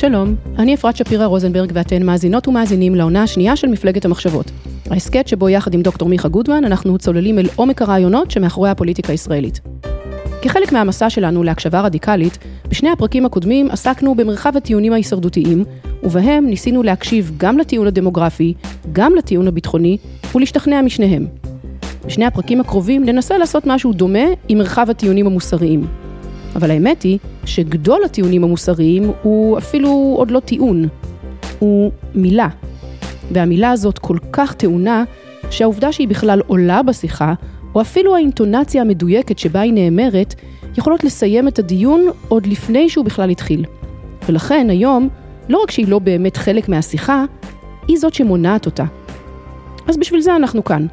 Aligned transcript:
שלום, 0.00 0.34
אני 0.58 0.74
אפרת 0.74 0.96
שפירא 0.96 1.26
רוזנברג 1.26 1.70
ואתן 1.74 2.02
מאזינות 2.02 2.48
ומאזינים 2.48 2.94
לעונה 2.94 3.22
השנייה 3.22 3.56
של 3.56 3.68
מפלגת 3.68 4.04
המחשבות. 4.04 4.50
ההסכת 4.90 5.28
שבו 5.28 5.48
יחד 5.48 5.74
עם 5.74 5.82
דוקטור 5.82 6.08
מיכה 6.08 6.28
גודמן 6.28 6.64
אנחנו 6.64 6.98
צוללים 6.98 7.38
אל 7.38 7.46
עומק 7.56 7.82
הרעיונות 7.82 8.30
שמאחורי 8.30 8.70
הפוליטיקה 8.70 9.12
הישראלית. 9.12 9.60
כחלק 10.42 10.72
מהמסע 10.72 11.10
שלנו 11.10 11.42
להקשבה 11.42 11.80
רדיקלית, 11.80 12.38
בשני 12.68 12.90
הפרקים 12.90 13.26
הקודמים 13.26 13.70
עסקנו 13.70 14.14
במרחב 14.14 14.56
הטיעונים 14.56 14.92
ההישרדותיים, 14.92 15.64
ובהם 16.02 16.46
ניסינו 16.46 16.82
להקשיב 16.82 17.32
גם 17.36 17.58
לטיעון 17.58 17.86
הדמוגרפי, 17.86 18.54
גם 18.92 19.14
לטיעון 19.14 19.48
הביטחוני, 19.48 19.96
ולהשתכנע 20.34 20.82
משניהם. 20.82 21.26
בשני 22.06 22.24
הפרקים 22.24 22.60
הקרובים 22.60 23.04
ננסה 23.04 23.38
לעשות 23.38 23.66
משהו 23.66 23.92
דומה 23.92 24.24
עם 24.48 24.58
מרחב 24.58 24.86
הטיעונים 24.90 25.26
המוסריים. 25.26 25.99
אבל 26.56 26.70
האמת 26.70 27.02
היא 27.02 27.18
שגדול 27.44 28.00
הטיעונים 28.04 28.44
המוסריים 28.44 29.10
הוא 29.22 29.58
אפילו 29.58 30.14
עוד 30.16 30.30
לא 30.30 30.40
טיעון, 30.40 30.88
הוא 31.58 31.90
מילה. 32.14 32.48
והמילה 33.30 33.70
הזאת 33.70 33.98
כל 33.98 34.16
כך 34.32 34.54
טעונה, 34.54 35.04
שהעובדה 35.50 35.92
שהיא 35.92 36.08
בכלל 36.08 36.40
עולה 36.46 36.82
בשיחה, 36.82 37.34
או 37.74 37.80
אפילו 37.80 38.16
האינטונציה 38.16 38.82
המדויקת 38.82 39.38
שבה 39.38 39.60
היא 39.60 39.72
נאמרת, 39.72 40.34
יכולות 40.78 41.04
לסיים 41.04 41.48
את 41.48 41.58
הדיון 41.58 42.06
עוד 42.28 42.46
לפני 42.46 42.88
שהוא 42.88 43.04
בכלל 43.04 43.30
התחיל. 43.30 43.64
ולכן 44.28 44.66
היום, 44.70 45.08
לא 45.48 45.62
רק 45.62 45.70
שהיא 45.70 45.88
לא 45.88 45.98
באמת 45.98 46.36
חלק 46.36 46.68
מהשיחה, 46.68 47.24
היא 47.88 47.98
זאת 47.98 48.14
שמונעת 48.14 48.66
אותה. 48.66 48.84
אז 49.88 49.96
בשביל 49.96 50.20
זה 50.20 50.36
אנחנו 50.36 50.64
כאן. 50.64 50.86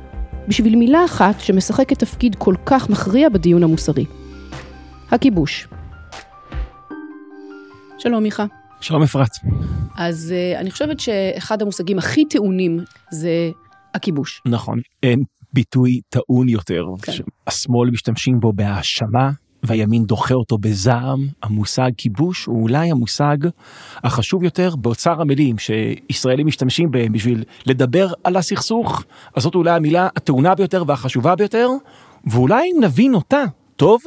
בשביל 0.47 0.75
מילה 0.75 1.05
אחת 1.05 1.39
שמשחקת 1.39 1.99
תפקיד 1.99 2.35
כל 2.35 2.55
כך 2.65 2.89
מכריע 2.89 3.29
בדיון 3.29 3.63
המוסרי. 3.63 4.05
הכיבוש. 5.11 5.67
שלום 7.97 8.23
מיכה. 8.23 8.45
שלום 8.81 9.03
אפרת. 9.03 9.29
אז 9.97 10.33
uh, 10.33 10.59
אני 10.59 10.71
חושבת 10.71 10.99
שאחד 10.99 11.61
המושגים 11.61 11.97
הכי 11.97 12.25
טעונים 12.25 12.79
זה 13.11 13.51
הכיבוש. 13.93 14.41
נכון, 14.45 14.79
אין 15.03 15.23
ביטוי 15.53 16.01
טעון 16.09 16.49
יותר. 16.49 16.83
כן. 17.01 17.11
השמאל 17.47 17.89
משתמשים 17.89 18.39
בו 18.39 18.53
בהאשמה 18.53 19.31
והימין 19.63 20.05
דוחה 20.05 20.33
אותו 20.33 20.57
בזעם. 20.57 21.27
המושג 21.43 21.91
כיבוש 21.97 22.45
הוא 22.45 22.61
אולי 22.61 22.91
המושג 22.91 23.37
החשוב 24.03 24.43
יותר 24.43 24.75
באוצר 24.75 25.21
המילים 25.21 25.55
שישראלים 25.57 26.47
משתמשים 26.47 26.91
בהם 26.91 27.11
בשביל 27.11 27.43
לדבר 27.65 28.11
על 28.23 28.35
הסכסוך, 28.35 29.03
אז 29.35 29.43
זאת 29.43 29.55
אולי 29.55 29.71
המילה 29.71 30.07
הטעונה 30.15 30.55
ביותר 30.55 30.83
והחשובה 30.87 31.35
ביותר, 31.35 31.69
ואולי 32.25 32.71
אם 32.75 32.83
נבין 32.83 33.13
אותה 33.13 33.43
טוב, 33.75 34.01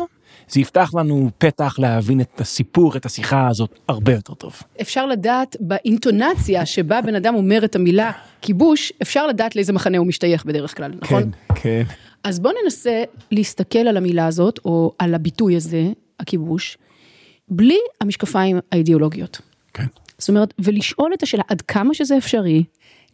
זה 0.51 0.61
יפתח 0.61 0.95
לנו 0.95 1.31
פתח 1.39 1.79
להבין 1.79 2.21
את 2.21 2.41
הסיפור, 2.41 2.97
את 2.97 3.07
השיחה 3.07 3.49
הזאת, 3.49 3.79
הרבה 3.89 4.13
יותר 4.13 4.35
טוב. 4.35 4.63
אפשר 4.81 5.07
לדעת 5.07 5.57
באינטונציה 5.61 6.67
שבה 6.67 7.03
בן 7.03 7.15
אדם 7.15 7.35
אומר 7.35 7.65
את 7.65 7.77
המילה 7.77 8.13
כיבוש, 8.43 8.93
אפשר 9.03 9.27
לדעת 9.27 9.57
לאיזה 9.57 9.73
מחנה 9.73 9.99
הוא 9.99 10.07
משתייך 10.07 10.45
בדרך 10.45 10.77
כלל, 10.77 10.93
נכון? 11.03 11.23
כן, 11.23 11.55
כן. 11.55 11.83
אז 12.25 12.41
בוא 12.41 12.53
ננסה 12.65 13.03
להסתכל 13.31 13.79
על 13.79 13.97
המילה 13.97 14.27
הזאת, 14.27 14.61
או 14.65 14.93
על 14.99 15.15
הביטוי 15.15 15.57
הזה, 15.57 15.87
הכיבוש, 16.21 16.79
בלי 17.49 17.79
המשקפיים 18.01 18.59
האידיאולוגיות. 18.73 19.41
כן. 19.75 19.87
זאת 20.19 20.29
אומרת, 20.29 20.55
ולשאול 20.59 21.15
את 21.15 21.23
השאלה, 21.23 21.43
עד 21.49 21.63
כמה 21.63 21.95
שזה 21.95 22.17
אפשרי, 22.17 22.65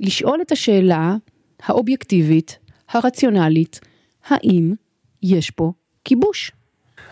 לשאול 0.01 0.41
את 0.43 0.53
השאלה 0.53 1.17
האובייקטיבית, 1.63 2.59
הרציונלית, 2.89 3.81
האם 4.27 4.75
יש 5.23 5.51
פה 5.51 5.73
כיבוש? 6.05 6.53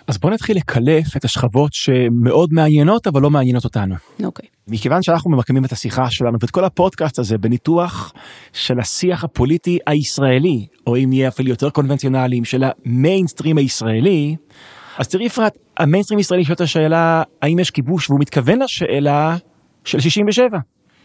אז 0.07 0.19
בוא 0.19 0.31
נתחיל 0.31 0.57
לקלף 0.57 1.17
את 1.17 1.25
השכבות 1.25 1.73
שמאוד 1.73 2.53
מעניינות 2.53 3.07
אבל 3.07 3.23
לא 3.23 3.31
מעניינות 3.31 3.65
אותנו. 3.65 3.95
אוקיי. 4.25 4.49
מכיוון 4.69 5.03
שאנחנו 5.03 5.31
ממקמים 5.31 5.65
את 5.65 5.73
השיחה 5.73 6.11
שלנו 6.11 6.39
ואת 6.41 6.51
כל 6.51 6.65
הפודקאסט 6.65 7.19
הזה 7.19 7.39
בניתוח 7.39 8.13
של 8.53 8.81
השיח 8.81 9.25
הפוליטי 9.25 9.79
הישראלי, 9.87 10.67
או 10.87 10.97
אם 10.97 11.09
נהיה 11.09 11.29
אפילו 11.29 11.49
יותר 11.49 11.71
קונבנציונליים 11.71 12.45
של 12.45 12.65
המיינסטרים 12.65 13.59
הישראלי, 13.59 14.37
אז 14.99 15.09
תראי 15.09 15.27
אפרת, 15.27 15.59
המיינסטרים 15.77 16.19
הישראלי 16.19 16.45
שואל 16.45 16.55
את 16.55 16.61
השאלה 16.61 17.23
האם 17.43 17.59
יש 17.59 17.71
כיבוש 17.71 18.11
והוא 18.11 18.21
מתכוון 18.21 18.63
לשאלה 18.63 19.37
של 19.85 20.01
67. 20.01 20.59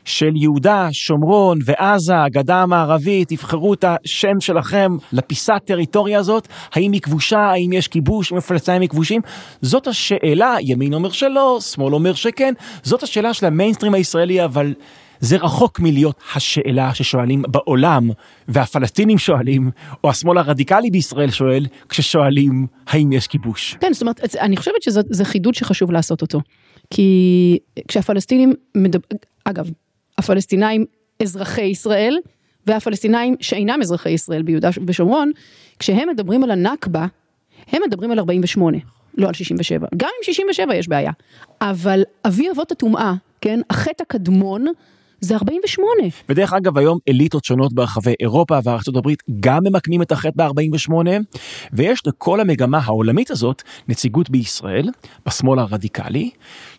של 0.05 0.35
יהודה, 0.35 0.87
שומרון 0.91 1.59
ועזה, 1.65 2.23
הגדה 2.23 2.61
המערבית, 2.61 3.29
תבחרו 3.29 3.73
את 3.73 3.85
השם 3.87 4.39
שלכם 4.39 4.91
לפיסת 5.13 5.61
טריטוריה 5.65 6.19
הזאת, 6.19 6.47
האם 6.73 6.91
היא 6.91 7.01
כבושה, 7.01 7.39
האם 7.39 7.73
יש 7.73 7.87
כיבוש, 7.87 8.31
האם 8.31 8.37
הפלסטינים 8.37 8.81
הם 8.81 8.87
כבושים? 8.87 9.21
זאת 9.61 9.87
השאלה, 9.87 10.55
ימין 10.61 10.93
אומר 10.93 11.09
שלא, 11.09 11.59
שמאל 11.61 11.93
אומר 11.93 12.13
שכן, 12.13 12.53
זאת 12.83 13.03
השאלה 13.03 13.33
של 13.33 13.45
המיינסטרים 13.45 13.93
הישראלי, 13.93 14.45
אבל 14.45 14.73
זה 15.19 15.37
רחוק 15.37 15.79
מלהיות 15.79 16.15
השאלה 16.35 16.93
ששואלים 16.93 17.43
בעולם, 17.47 18.09
והפלסטינים 18.47 19.17
שואלים, 19.17 19.71
או 20.03 20.09
השמאל 20.09 20.37
הרדיקלי 20.37 20.89
בישראל 20.91 21.31
שואל, 21.31 21.65
כששואלים 21.89 22.67
האם 22.87 23.11
יש 23.11 23.27
כיבוש. 23.27 23.75
כן, 23.79 23.93
זאת 23.93 24.01
אומרת, 24.01 24.35
אני 24.39 24.57
חושבת 24.57 24.81
שזה 24.81 25.25
חידוד 25.25 25.55
שחשוב 25.55 25.91
לעשות 25.91 26.21
אותו. 26.21 26.39
כי 26.89 27.57
כשהפלסטינים 27.87 28.53
מדבר... 28.75 29.07
אגב, 29.45 29.69
הפלסטינאים 30.19 30.85
אזרחי 31.21 31.61
ישראל 31.61 32.19
והפלסטינאים 32.67 33.35
שאינם 33.39 33.79
אזרחי 33.81 34.09
ישראל 34.09 34.41
ביהודה 34.41 34.69
ושומרון, 34.87 35.31
כשהם 35.79 36.09
מדברים 36.09 36.43
על 36.43 36.51
הנכבה, 36.51 37.05
הם 37.71 37.81
מדברים 37.87 38.11
על 38.11 38.19
48, 38.19 38.77
לא 39.17 39.27
על 39.27 39.33
67. 39.33 39.87
גם 39.97 40.09
עם 40.17 40.23
67 40.23 40.75
יש 40.75 40.87
בעיה, 40.87 41.11
אבל 41.61 42.03
אבי 42.27 42.51
אבות 42.51 42.71
הטומאה, 42.71 43.13
כן, 43.41 43.59
החטא 43.69 44.03
הקדמון, 44.03 44.65
זה 45.21 45.35
48. 45.35 45.89
ודרך 46.29 46.53
אגב 46.53 46.77
היום 46.77 46.99
אליטות 47.09 47.45
שונות 47.45 47.73
ברחבי 47.73 48.13
אירופה 48.19 48.59
וארצות 48.63 48.95
הברית 48.95 49.23
גם 49.39 49.63
ממקמים 49.63 50.01
את 50.01 50.11
החטא 50.11 50.31
ב-48 50.35 50.93
ויש 51.73 52.01
לכל 52.07 52.39
המגמה 52.39 52.79
העולמית 52.83 53.31
הזאת 53.31 53.61
נציגות 53.87 54.29
בישראל 54.29 54.89
בשמאל 55.25 55.59
הרדיקלי 55.59 56.29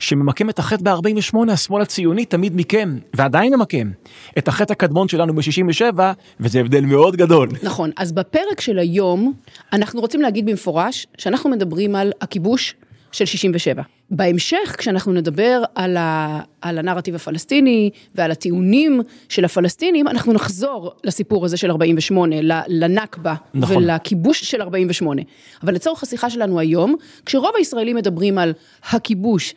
שממקם 0.00 0.50
את 0.50 0.58
החטא 0.58 0.82
ב-48 0.84 1.52
השמאל 1.52 1.82
הציוני 1.82 2.24
תמיד 2.24 2.52
מכם 2.56 2.98
ועדיין 3.16 3.54
ממקם 3.54 3.90
את 4.38 4.48
החטא 4.48 4.72
הקדמון 4.72 5.08
שלנו 5.08 5.34
ב-67 5.34 5.98
וזה 6.40 6.60
הבדל 6.60 6.84
מאוד 6.84 7.16
גדול. 7.16 7.48
נכון 7.62 7.90
אז 7.96 8.12
בפרק 8.12 8.60
של 8.60 8.78
היום 8.78 9.32
אנחנו 9.72 10.00
רוצים 10.00 10.20
להגיד 10.20 10.46
במפורש 10.46 11.06
שאנחנו 11.18 11.50
מדברים 11.50 11.96
על 11.96 12.12
הכיבוש 12.20 12.74
של 13.12 13.24
67. 13.24 13.82
בהמשך, 14.10 14.74
כשאנחנו 14.78 15.12
נדבר 15.12 15.62
על, 15.74 15.96
ה, 15.96 16.40
על 16.60 16.78
הנרטיב 16.78 17.14
הפלסטיני 17.14 17.90
ועל 18.14 18.30
הטיעונים 18.30 19.00
של 19.28 19.44
הפלסטינים, 19.44 20.08
אנחנו 20.08 20.32
נחזור 20.32 20.92
לסיפור 21.04 21.44
הזה 21.44 21.56
של 21.56 21.70
48, 21.70 22.36
לנכבה 22.68 23.34
נכון. 23.54 23.76
ולכיבוש 23.76 24.44
של 24.44 24.62
48. 24.62 25.22
אבל 25.62 25.74
לצורך 25.74 26.02
השיחה 26.02 26.30
שלנו 26.30 26.58
היום, 26.58 26.96
כשרוב 27.26 27.50
הישראלים 27.56 27.96
מדברים 27.96 28.38
על 28.38 28.52
הכיבוש, 28.90 29.54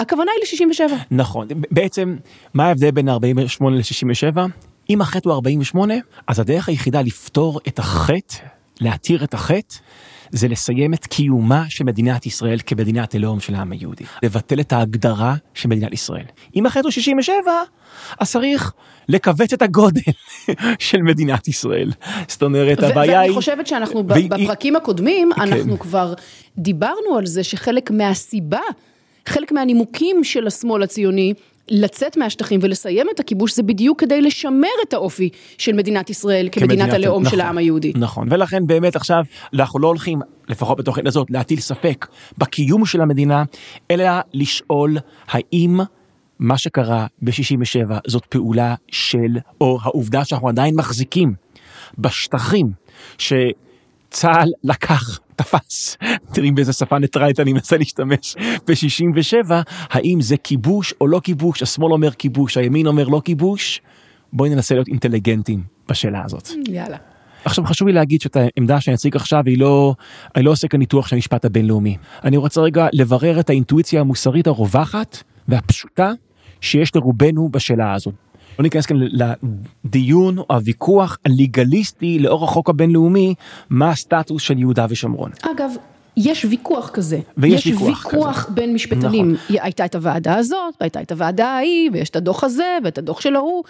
הכוונה 0.00 0.30
היא 0.36 0.68
ל-67. 0.68 0.92
נכון, 1.10 1.48
בעצם 1.70 2.16
מה 2.54 2.66
ההבדל 2.66 2.90
בין 2.90 3.08
48 3.08 3.76
ל-67? 3.76 4.36
אם 4.90 5.00
החטא 5.00 5.28
הוא 5.28 5.34
48, 5.34 5.94
אז 6.26 6.40
הדרך 6.40 6.68
היחידה 6.68 7.02
לפתור 7.02 7.60
את 7.68 7.78
החטא, 7.78 8.36
להתיר 8.80 9.24
את 9.24 9.34
החטא, 9.34 9.76
זה 10.32 10.48
לסיים 10.48 10.94
את 10.94 11.06
קיומה 11.06 11.64
של 11.68 11.84
מדינת 11.84 12.26
ישראל 12.26 12.58
כמדינת 12.66 13.14
הלאום 13.14 13.40
של 13.40 13.54
העם 13.54 13.72
היהודי. 13.72 14.04
לבטל 14.22 14.60
את 14.60 14.72
ההגדרה 14.72 15.34
של 15.54 15.68
מדינת 15.68 15.92
ישראל. 15.92 16.24
אם 16.56 16.66
החטא 16.66 16.82
הוא 16.82 16.90
67, 16.90 17.34
אז 18.20 18.30
צריך 18.30 18.72
לכווץ 19.08 19.52
את 19.52 19.62
הגודל 19.62 20.12
של 20.78 21.02
מדינת 21.02 21.48
ישראל. 21.48 21.90
זאת 22.28 22.42
אומרת, 22.42 22.82
הבעיה 22.82 23.20
היא... 23.20 23.30
ואני 23.30 23.34
חושבת 23.34 23.66
שאנחנו 23.66 24.04
בפרקים 24.04 24.76
הקודמים, 24.76 25.30
אנחנו 25.32 25.78
כבר 25.78 26.14
דיברנו 26.58 27.16
על 27.18 27.26
זה 27.26 27.44
שחלק 27.44 27.90
מהסיבה, 27.90 28.60
חלק 29.26 29.52
מהנימוקים 29.52 30.24
של 30.24 30.46
השמאל 30.46 30.82
הציוני, 30.82 31.34
לצאת 31.68 32.16
מהשטחים 32.16 32.60
ולסיים 32.62 33.06
את 33.14 33.20
הכיבוש 33.20 33.54
זה 33.56 33.62
בדיוק 33.62 34.00
כדי 34.00 34.22
לשמר 34.22 34.68
את 34.88 34.92
האופי 34.92 35.28
של 35.58 35.72
מדינת 35.72 36.10
ישראל 36.10 36.48
כמדינת 36.52 36.70
כמדינת- 36.70 36.94
הלאום 36.94 37.24
של 37.24 37.28
נכון, 37.28 37.40
העם 37.40 37.58
היהודי. 37.58 37.92
נכון, 37.96 38.28
ולכן 38.30 38.66
באמת 38.66 38.96
עכשיו 38.96 39.22
אנחנו 39.54 39.78
לא 39.78 39.88
הולכים, 39.88 40.20
לפחות 40.48 40.78
בתוכנית 40.78 41.06
הזאת, 41.06 41.30
להטיל 41.30 41.60
ספק 41.60 42.06
בקיום 42.38 42.86
של 42.86 43.00
המדינה, 43.00 43.44
אלא 43.90 44.04
לשאול 44.34 44.96
האם 45.28 45.80
מה 46.38 46.58
שקרה 46.58 47.06
ב-67 47.22 47.92
זאת 48.06 48.24
פעולה 48.26 48.74
של, 48.88 49.38
או 49.60 49.78
העובדה 49.82 50.24
שאנחנו 50.24 50.48
עדיין 50.48 50.74
מחזיקים 50.76 51.34
בשטחים 51.98 52.72
שצה"ל 53.18 54.48
לקח, 54.64 55.18
תפס, 55.36 55.96
תראי 56.32 56.50
באיזה 56.50 56.72
שפה 56.72 56.98
ניטרלית 56.98 57.40
אני 57.40 57.52
מנסה 57.52 57.76
להשתמש, 57.76 58.36
ב-67, 58.68 59.52
האם 59.90 60.20
זה 60.20 60.36
כיבוש 60.36 60.94
או 61.00 61.06
לא 61.06 61.20
כיבוש, 61.24 61.62
השמאל 61.62 61.92
אומר 61.92 62.10
כיבוש, 62.10 62.56
הימין 62.56 62.86
אומר 62.86 63.08
לא 63.08 63.22
כיבוש, 63.24 63.80
בואי 64.32 64.50
ננסה 64.50 64.74
להיות 64.74 64.88
אינטליגנטים 64.88 65.62
בשאלה 65.88 66.22
הזאת. 66.24 66.48
יאללה. 66.68 66.96
עכשיו 67.44 67.64
חשוב 67.64 67.88
לי 67.88 67.94
להגיד 67.94 68.20
שאת 68.20 68.36
העמדה 68.36 68.80
שאני 68.80 68.94
אציג 68.94 69.16
עכשיו 69.16 69.42
היא 69.46 69.58
לא, 69.58 69.94
אני 70.36 70.44
לא 70.44 70.50
עושה 70.50 70.68
כאן 70.68 70.78
ניתוח 70.78 71.06
של 71.06 71.16
המשפט 71.16 71.44
הבינלאומי. 71.44 71.96
אני 72.24 72.36
רוצה 72.36 72.60
רגע 72.60 72.86
לברר 72.92 73.40
את 73.40 73.50
האינטואיציה 73.50 74.00
המוסרית 74.00 74.46
הרווחת 74.46 75.22
והפשוטה 75.48 76.12
שיש 76.60 76.96
לרובנו 76.96 77.48
בשאלה 77.48 77.94
הזאת. 77.94 78.14
לא 78.58 78.62
ניכנס 78.62 78.86
כאן 78.86 78.96
לדיון 79.84 80.38
או 80.38 80.44
הוויכוח 80.50 81.18
הליגליסטי 81.24 82.18
לאור 82.18 82.44
החוק 82.44 82.70
הבינלאומי 82.70 83.34
מה 83.70 83.90
הסטטוס 83.90 84.42
של 84.42 84.58
יהודה 84.58 84.86
ושומרון. 84.88 85.30
אגב, 85.42 85.70
יש 86.16 86.44
ויכוח 86.44 86.90
כזה. 86.90 87.20
ויש 87.36 87.66
יש 87.66 87.72
ויכוח 87.72 87.88
ויכוח 87.88 88.44
כזה. 88.44 88.54
בין 88.54 88.74
משפטנים. 88.74 89.36
הייתה 89.48 89.84
את 89.84 89.94
הוועדה 89.94 90.34
הזאת, 90.34 90.74
והייתה 90.80 91.02
את 91.02 91.12
הוועדה 91.12 91.46
ההיא, 91.46 91.90
ויש 91.92 92.10
את 92.10 92.16
הדוח 92.16 92.44
הזה, 92.44 92.78
ואת 92.84 92.98
הדוח 92.98 93.20
של 93.20 93.36
ההוא. 93.36 93.64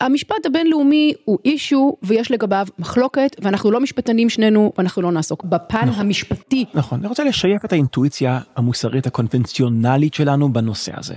המשפט 0.00 0.46
הבינלאומי 0.46 1.12
הוא 1.24 1.38
אישו, 1.44 1.96
ויש 2.02 2.30
לגביו 2.30 2.66
מחלוקת, 2.78 3.36
ואנחנו 3.42 3.70
לא 3.70 3.80
משפטנים 3.80 4.28
שנינו, 4.28 4.72
ואנחנו 4.78 5.02
לא 5.02 5.12
נעסוק 5.12 5.44
בפן 5.44 5.88
המשפטי. 5.94 6.64
נכון, 6.74 6.98
אני 6.98 7.08
רוצה 7.08 7.24
לשייף 7.24 7.64
את 7.64 7.72
האינטואיציה 7.72 8.40
המוסרית 8.56 9.06
הקונבנציונלית 9.06 10.14
שלנו 10.14 10.52
בנושא 10.52 10.92
הזה. 10.96 11.14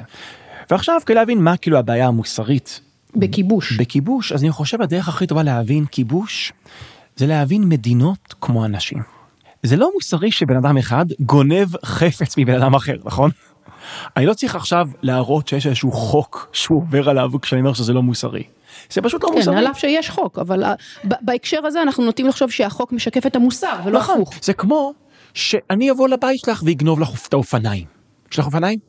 ועכשיו 0.71 1.01
כדי 1.05 1.15
להבין 1.15 1.41
מה 1.41 1.57
כאילו 1.57 1.77
הבעיה 1.77 2.07
המוסרית 2.07 2.81
בכיבוש. 3.15 3.77
בכיבוש, 3.77 4.31
אז 4.31 4.43
אני 4.43 4.51
חושב 4.51 4.81
הדרך 4.81 5.09
הכי 5.09 5.27
טובה 5.27 5.43
להבין 5.43 5.85
כיבוש, 5.85 6.53
זה 7.15 7.27
להבין 7.27 7.63
מדינות 7.69 8.35
כמו 8.41 8.65
אנשים. 8.65 8.97
זה 9.63 9.75
לא 9.75 9.91
מוסרי 9.93 10.31
שבן 10.31 10.55
אדם 10.57 10.77
אחד 10.77 11.05
גונב 11.19 11.67
חפץ 11.85 12.37
מבן 12.37 12.53
אדם 12.61 12.73
אחר, 12.73 12.95
נכון? 13.05 13.31
אני 14.17 14.25
לא 14.25 14.33
צריך 14.33 14.55
עכשיו 14.55 14.87
להראות 15.01 15.47
שיש 15.47 15.67
איזשהו 15.67 15.91
חוק 15.91 16.49
שהוא 16.53 16.77
עובר 16.81 17.09
עליו 17.09 17.31
כשאני 17.41 17.61
אומר 17.61 17.73
שזה 17.73 17.93
לא 17.93 18.03
מוסרי. 18.03 18.43
זה 18.91 19.01
פשוט 19.01 19.23
לא 19.23 19.29
כן, 19.29 19.35
מוסרי. 19.37 19.55
על 19.57 19.67
אף 19.67 19.79
שיש 19.79 20.09
חוק, 20.09 20.39
אבל 20.39 20.63
ה- 20.63 20.73
ב- 21.07 21.13
בהקשר 21.21 21.65
הזה 21.65 21.81
אנחנו 21.81 22.05
נוטים 22.05 22.27
לחשוב 22.27 22.51
שהחוק 22.51 22.91
משקף 22.91 23.25
את 23.25 23.35
המוסר, 23.35 23.75
ולא 23.85 23.99
נכון, 23.99 24.15
הפוך. 24.21 24.33
זה 24.41 24.53
כמו 24.53 24.93
שאני 25.33 25.91
אבוא 25.91 26.07
לבית 26.07 26.39
שלך 26.39 26.63
ואגנוב 26.65 26.99
לך 26.99 27.27
את 27.27 27.33
האופניים. 27.33 27.85
יש 28.31 28.39
לך 28.39 28.45
אופניים? 28.45 28.79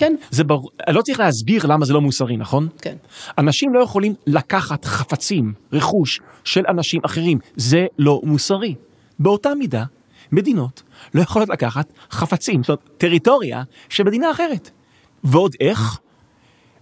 כן, 0.00 0.14
זה 0.30 0.44
ברור, 0.44 0.70
לא 0.88 1.02
צריך 1.02 1.20
להסביר 1.20 1.66
למה 1.66 1.86
זה 1.86 1.92
לא 1.92 2.00
מוסרי, 2.00 2.36
נכון? 2.36 2.68
כן. 2.82 2.96
אנשים 3.38 3.74
לא 3.74 3.80
יכולים 3.80 4.14
לקחת 4.26 4.84
חפצים, 4.84 5.52
רכוש 5.72 6.20
של 6.44 6.64
אנשים 6.68 7.00
אחרים, 7.04 7.38
זה 7.56 7.86
לא 7.98 8.20
מוסרי. 8.24 8.74
באותה 9.18 9.54
מידה, 9.54 9.84
מדינות 10.32 10.82
לא 11.14 11.20
יכולות 11.20 11.48
לקחת 11.48 11.92
חפצים, 12.10 12.62
זאת 12.62 12.68
אומרת, 12.68 12.98
טריטוריה 12.98 13.62
של 13.88 14.04
מדינה 14.04 14.30
אחרת. 14.30 14.70
ועוד 15.24 15.54
איך? 15.60 15.98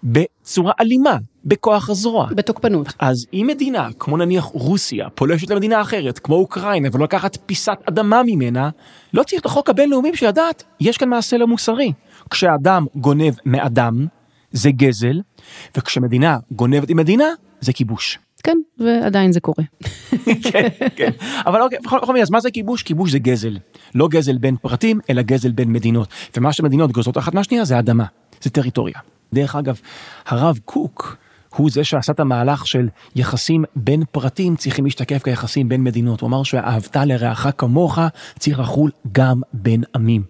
בצורה 0.04 0.72
אלימה, 0.80 1.16
בכוח 1.44 1.90
הזרוע. 1.90 2.26
בתוקפנות. 2.34 2.88
אז 2.98 3.26
אם 3.32 3.46
מדינה, 3.50 3.88
כמו 3.98 4.16
נניח 4.16 4.44
רוסיה, 4.44 5.10
פולשת 5.10 5.50
למדינה 5.50 5.80
אחרת, 5.80 6.18
כמו 6.18 6.34
אוקראינה, 6.34 6.88
ולא 6.92 7.04
לקחת 7.04 7.38
פיסת 7.46 7.78
אדמה 7.88 8.22
ממנה, 8.26 8.70
לא 9.14 9.22
צריך 9.22 9.40
את 9.40 9.46
החוק 9.46 9.70
הבינלאומי 9.70 10.12
בשביל 10.12 10.30
לדעת, 10.30 10.64
יש 10.80 10.98
כאן 10.98 11.08
מעשה 11.08 11.36
לא 11.36 11.46
מוסרי. 11.46 11.92
כשאדם 12.30 12.86
גונב 12.94 13.34
מאדם, 13.44 14.06
זה 14.52 14.70
גזל, 14.70 15.20
וכשמדינה 15.76 16.38
גונבת 16.50 16.90
עם 16.90 16.96
מדינה, 16.96 17.24
זה 17.60 17.72
כיבוש. 17.72 18.18
כן, 18.42 18.58
ועדיין 18.78 19.32
זה 19.32 19.40
קורה. 19.40 19.64
כן, 20.52 20.68
כן. 20.96 21.10
אבל 21.46 21.62
אוקיי, 21.62 21.78
בכל 21.84 21.98
מקרה, 22.02 22.22
אז 22.22 22.30
מה 22.30 22.40
זה 22.40 22.50
כיבוש? 22.50 22.82
כיבוש 22.82 23.10
זה 23.10 23.18
גזל. 23.18 23.58
לא 23.94 24.08
גזל 24.08 24.38
בין 24.38 24.56
פרטים, 24.56 25.00
אלא 25.10 25.22
גזל 25.22 25.52
בין 25.52 25.72
מדינות. 25.72 26.08
ומה 26.36 26.52
שמדינות 26.52 26.92
גוזלות 26.92 27.18
אחת 27.18 27.34
מהשנייה 27.34 27.64
זה 27.64 27.78
אדמה, 27.78 28.04
זה 28.40 28.50
טריטוריה. 28.50 28.98
דרך 29.32 29.56
אגב, 29.56 29.80
הרב 30.26 30.58
קוק 30.64 31.16
הוא 31.56 31.70
זה 31.70 31.84
שעשה 31.84 32.12
את 32.12 32.20
המהלך 32.20 32.66
של 32.66 32.88
יחסים 33.16 33.64
בין 33.76 34.02
פרטים 34.12 34.56
צריכים 34.56 34.84
להשתקף 34.84 35.22
כיחסים 35.22 35.68
בין 35.68 35.84
מדינות. 35.84 36.20
הוא 36.20 36.28
אמר 36.28 36.42
שאהבת 36.42 36.96
לרעך 36.96 37.46
כמוך 37.58 37.98
צריך 38.38 38.58
לחול 38.58 38.90
גם 39.12 39.40
בין 39.52 39.84
עמים. 39.94 40.22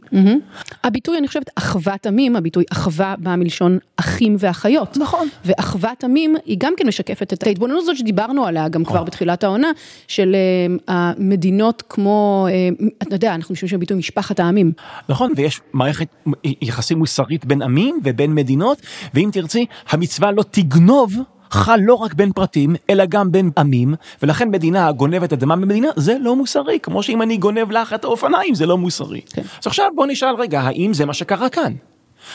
הביטוי, 0.84 1.18
אני 1.18 1.28
חושבת, 1.28 1.50
אחוות 1.54 2.06
עמים, 2.06 2.36
הביטוי 2.36 2.64
אחווה 2.72 3.14
בא 3.18 3.36
מלשון 3.36 3.78
אחים 3.96 4.36
ואחיות. 4.38 4.96
נכון. 4.96 5.28
ואחוות 5.44 6.04
עמים 6.04 6.36
היא 6.44 6.56
גם 6.60 6.72
כן 6.76 6.86
משקפת 6.88 7.32
את 7.32 7.46
ההתבוננות 7.46 7.82
הזאת 7.82 7.96
שדיברנו 7.96 8.46
עליה 8.46 8.68
גם 8.68 8.84
כבר 8.84 9.02
בתחילת 9.02 9.44
העונה, 9.44 9.68
של 10.08 10.36
אה, 10.88 10.94
המדינות 10.94 11.82
כמו, 11.88 12.46
אה, 12.50 12.68
אתה 13.02 13.14
יודע, 13.14 13.34
אנחנו 13.34 13.52
משתמשים 13.52 13.78
בביטוי 13.78 13.96
משפחת 13.96 14.40
העמים. 14.40 14.72
נכון, 15.08 15.32
ויש 15.36 15.60
מערכת 15.72 16.08
יחסים 16.44 16.98
מוסרית 16.98 17.44
בין 17.44 17.62
עמים 17.62 18.00
ובין 18.04 18.34
מדינות, 18.34 18.78
ואם 19.14 19.30
תרצי, 19.32 19.66
המצווה 19.88 20.32
לא 20.32 20.44
תגנוב. 20.50 21.17
חל 21.50 21.78
לא 21.82 21.94
רק 21.94 22.14
בין 22.14 22.32
פרטים, 22.32 22.76
אלא 22.90 23.04
גם 23.06 23.32
בין 23.32 23.50
עמים, 23.58 23.94
ולכן 24.22 24.50
מדינה 24.50 24.92
גונבת 24.92 25.32
אדמה 25.32 25.56
ממדינה, 25.56 25.88
זה 25.96 26.16
לא 26.20 26.36
מוסרי, 26.36 26.78
כמו 26.82 27.02
שאם 27.02 27.22
אני 27.22 27.36
גונב 27.36 27.70
לך 27.70 27.92
את 27.92 28.04
האופניים, 28.04 28.54
זה 28.54 28.66
לא 28.66 28.78
מוסרי. 28.78 29.20
כן. 29.20 29.42
אז 29.42 29.66
עכשיו 29.66 29.86
בוא 29.96 30.06
נשאל 30.06 30.34
רגע, 30.38 30.60
האם 30.60 30.94
זה 30.94 31.06
מה 31.06 31.14
שקרה 31.14 31.48
כאן? 31.48 31.72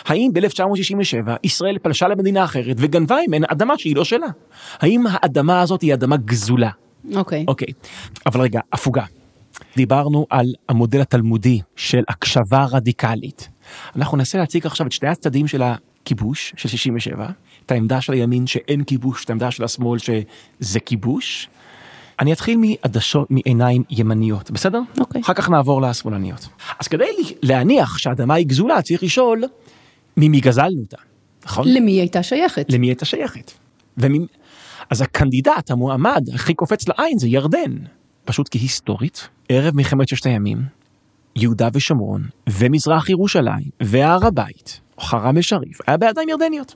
האם 0.05 0.31
ב-1967 0.33 1.31
ישראל 1.43 1.77
פלשה 1.77 2.07
למדינה 2.07 2.43
אחרת 2.43 2.75
וגנבה 2.79 3.15
ממנה 3.27 3.47
אדמה 3.49 3.77
שהיא 3.77 3.95
לא 3.95 4.03
שלה? 4.03 4.27
האם 4.79 5.03
האדמה 5.09 5.61
הזאת 5.61 5.81
היא 5.81 5.93
אדמה 5.93 6.17
גזולה? 6.17 6.69
אוקיי. 7.15 7.45
אוקיי, 7.47 7.67
אבל 8.25 8.41
רגע, 8.41 8.59
הפוגה. 8.73 9.03
דיברנו 9.75 10.25
על 10.29 10.45
המודל 10.69 11.01
התלמודי 11.01 11.59
של 11.75 12.03
הקשבה 12.09 12.65
רדיקלית. 12.71 13.49
אנחנו 13.95 14.17
ננסה 14.17 14.37
להציג 14.37 14.65
עכשיו 14.65 14.87
את 14.87 14.91
שני 14.91 15.09
הצדדים 15.09 15.47
של 15.47 15.61
הכיבוש 15.63 16.53
של 16.57 16.69
67, 16.69 17.27
את 17.65 17.71
העמדה 17.71 18.01
של 18.01 18.13
הימין 18.13 18.47
שאין 18.47 18.83
כיבוש, 18.83 19.25
את 19.25 19.29
העמדה 19.29 19.51
של 19.51 19.63
השמאל 19.63 19.99
שזה 19.99 20.79
כיבוש. 20.79 21.49
אני 22.19 22.33
אתחיל 22.33 22.57
מעדשות, 22.57 23.31
מעיניים 23.31 23.83
ימניות, 23.89 24.51
בסדר? 24.51 24.79
אוקיי. 24.99 25.21
אחר 25.21 25.33
כך 25.33 25.49
נעבור 25.49 25.81
לשמאלניות. 25.81 26.47
אז 26.79 26.87
כדי 26.87 27.05
להניח 27.41 27.97
שהאדמה 27.97 28.33
היא 28.33 28.47
גזולה, 28.47 28.81
צריך 28.81 29.03
לשאול 29.03 29.43
ממי 30.17 30.39
גזלנו 30.39 30.81
אותה, 30.81 30.97
נכון? 31.45 31.67
למי 31.67 31.91
היא 31.91 31.99
הייתה 31.99 32.23
שייכת? 32.23 32.65
למי 32.69 32.87
הייתה 32.87 33.05
שייכת. 33.05 33.51
ומי... 33.97 34.19
אז 34.89 35.01
הקנדידט, 35.01 35.71
המועמד, 35.71 36.29
הכי 36.33 36.53
קופץ 36.53 36.87
לעין 36.87 37.19
זה 37.19 37.27
ירדן. 37.27 37.75
פשוט 38.25 38.47
כי 38.47 38.57
היסטורית, 38.57 39.27
ערב 39.49 39.75
מלחמת 39.75 40.07
ששת 40.07 40.25
הימים, 40.25 40.61
יהודה 41.35 41.69
ושומרון, 41.73 42.23
ומזרח 42.49 43.09
ירושלים, 43.09 43.69
והר 43.79 44.25
הבית, 44.25 44.81
חרם 44.99 45.37
א-שריף, 45.37 45.79
היה 45.87 45.97
בידיים 45.97 46.29
ירדניות. 46.29 46.75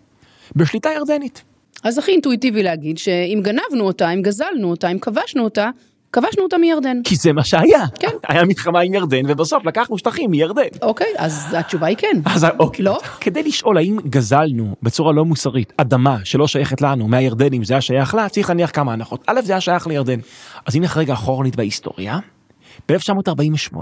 בשליטה 0.56 0.90
ירדנית. 0.90 1.44
אז 1.84 1.98
הכי 1.98 2.12
אינטואיטיבי 2.12 2.64
להגיד 2.64 2.98
שאם 2.98 3.40
גנבנו 3.44 3.86
אותה, 3.86 4.10
אם 4.10 4.22
גזלנו 4.22 4.70
אותה, 4.70 4.88
אם 4.88 5.00
כבשנו 5.00 5.44
אותה, 5.44 5.70
כבשנו 6.12 6.44
אותה 6.44 6.58
מירדן. 6.58 6.98
כי 7.04 7.16
זה 7.16 7.34
מה 7.34 7.44
שהיה. 7.44 7.86
כן. 8.00 8.08
היה 8.30 8.46
מלחמה 8.46 8.80
עם 8.80 8.94
ירדן, 8.94 9.22
ובסוף 9.28 9.66
לקחנו 9.66 9.98
שטחים 9.98 10.32
מירדן. 10.32 10.62
אוקיי, 10.82 11.08
אז 11.18 11.56
התשובה 11.58 11.88
היא 11.88 11.98
כן. 11.98 12.22
אז 12.26 12.46
אוקיי. 12.60 12.86
לא? 12.86 13.00
כדי 13.22 13.44
לשאול 13.44 13.78
האם 13.78 13.98
גזלנו 14.10 14.76
בצורה 14.84 15.14
לא 15.14 15.26
מוסרית 15.26 15.74
אדמה 15.78 16.18
שלא 16.24 16.48
שייכת 16.48 16.82
לנו 16.82 17.08
מהירדנים 17.08 17.64
זה 17.64 17.74
היה 17.74 17.82
שייך 17.82 18.16
לה, 18.16 18.30
צריך 18.30 18.50
להניח 18.50 18.72
כמה 18.74 18.94
הנחות. 18.94 19.24
א', 19.28 19.42
זה 19.44 19.54
היה 19.54 19.62
שייך 19.62 19.88
לירדן. 19.88 20.20
אז 20.66 20.76
אם 20.76 20.82
נלך 20.82 20.98
רגע 20.98 21.14
אחורנית 21.14 21.56
בהיסטוריה, 21.56 22.20
ב-1948 22.90 23.78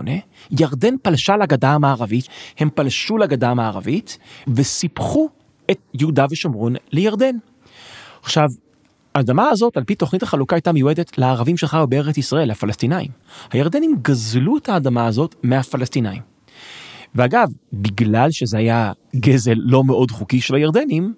ירדן 0.59 0.95
פלשה 1.01 1.37
לגדה 1.37 1.69
המערבית, 1.69 2.27
הם 2.59 2.69
פלשו 2.75 3.17
לגדה 3.17 3.49
המערבית 3.49 4.17
וסיפחו 4.55 5.29
את 5.71 5.77
יהודה 5.93 6.25
ושומרון 6.29 6.75
לירדן. 6.91 7.35
עכשיו, 8.23 8.47
האדמה 9.15 9.49
הזאת, 9.49 9.77
על 9.77 9.83
פי 9.83 9.95
תוכנית 9.95 10.23
החלוקה, 10.23 10.55
הייתה 10.55 10.71
מיועדת 10.71 11.17
לערבים 11.17 11.57
שחיו 11.57 11.87
בארץ 11.89 12.17
ישראל, 12.17 12.51
לפלסטינאים. 12.51 13.11
הירדנים 13.51 13.95
גזלו 14.01 14.57
את 14.57 14.69
האדמה 14.69 15.05
הזאת 15.05 15.35
מהפלסטינאים. 15.43 16.21
ואגב, 17.15 17.49
בגלל 17.73 18.31
שזה 18.31 18.57
היה 18.57 18.91
גזל 19.15 19.55
לא 19.55 19.83
מאוד 19.83 20.11
חוקי 20.11 20.41
של 20.41 20.55
הירדנים, 20.55 21.13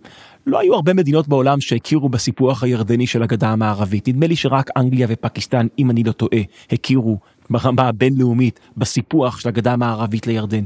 לא 0.47 0.59
היו 0.59 0.75
הרבה 0.75 0.93
מדינות 0.93 1.27
בעולם 1.27 1.61
שהכירו 1.61 2.09
בסיפוח 2.09 2.63
הירדני 2.63 3.07
של 3.07 3.23
הגדה 3.23 3.49
המערבית. 3.49 4.07
נדמה 4.07 4.27
לי 4.27 4.35
שרק 4.35 4.69
אנגליה 4.77 5.07
ופקיסטן, 5.09 5.67
אם 5.79 5.91
אני 5.91 6.03
לא 6.03 6.11
טועה, 6.11 6.39
הכירו 6.71 7.17
ברמה 7.49 7.87
הבינלאומית 7.87 8.59
בסיפוח 8.77 9.39
של 9.39 9.49
הגדה 9.49 9.73
המערבית 9.73 10.27
לירדן. 10.27 10.63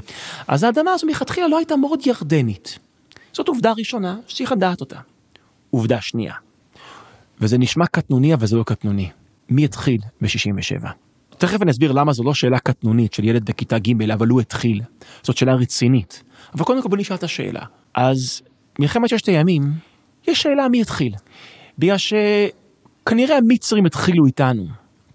אז 0.47 0.63
האדמה 0.63 0.91
הזו 0.91 1.07
מלכתחילה 1.07 1.47
לא 1.47 1.57
הייתה 1.57 1.75
מאוד 1.75 2.00
ירדנית. 2.05 2.79
זאת 3.33 3.47
עובדה 3.47 3.73
ראשונה 3.77 4.17
שצריך 4.27 4.51
לדעת 4.51 4.81
אותה. 4.81 5.00
עובדה 5.69 6.01
שנייה, 6.01 6.33
וזה 7.39 7.57
נשמע 7.57 7.85
קטנוני 7.85 8.33
אבל 8.33 8.47
זה 8.47 8.55
לא 8.55 8.63
קטנוני, 8.63 9.09
מי 9.50 9.65
התחיל 9.65 10.01
ב-67? 10.21 10.88
תכף 11.38 11.61
אני 11.61 11.71
אסביר 11.71 11.91
למה 11.91 12.13
זו 12.13 12.23
לא 12.23 12.33
שאלה 12.33 12.59
קטנונית 12.59 13.13
של 13.13 13.23
ילד 13.23 13.45
בכיתה 13.45 13.79
ג' 13.79 14.11
אבל 14.11 14.27
הוא 14.27 14.41
התחיל, 14.41 14.81
זאת 15.23 15.38
שאלה 15.38 15.53
רצינית. 15.53 16.23
אבל 16.55 16.63
קודם 16.63 16.81
כל 16.81 16.89
בוא 16.89 16.97
נשאל 16.97 17.15
את 17.15 17.23
השאלה. 17.23 17.61
אז 17.95 18.41
מלחמת 18.79 19.09
ששת 19.09 19.27
הימים, 19.27 19.63
יש 20.27 20.41
שאלה 20.41 20.69
מי 20.69 20.81
התחיל. 20.81 21.13
בגלל 21.77 21.97
שכנראה 21.97 23.38
המצרים 23.38 23.85
התחילו 23.85 24.25
איתנו. 24.25 24.67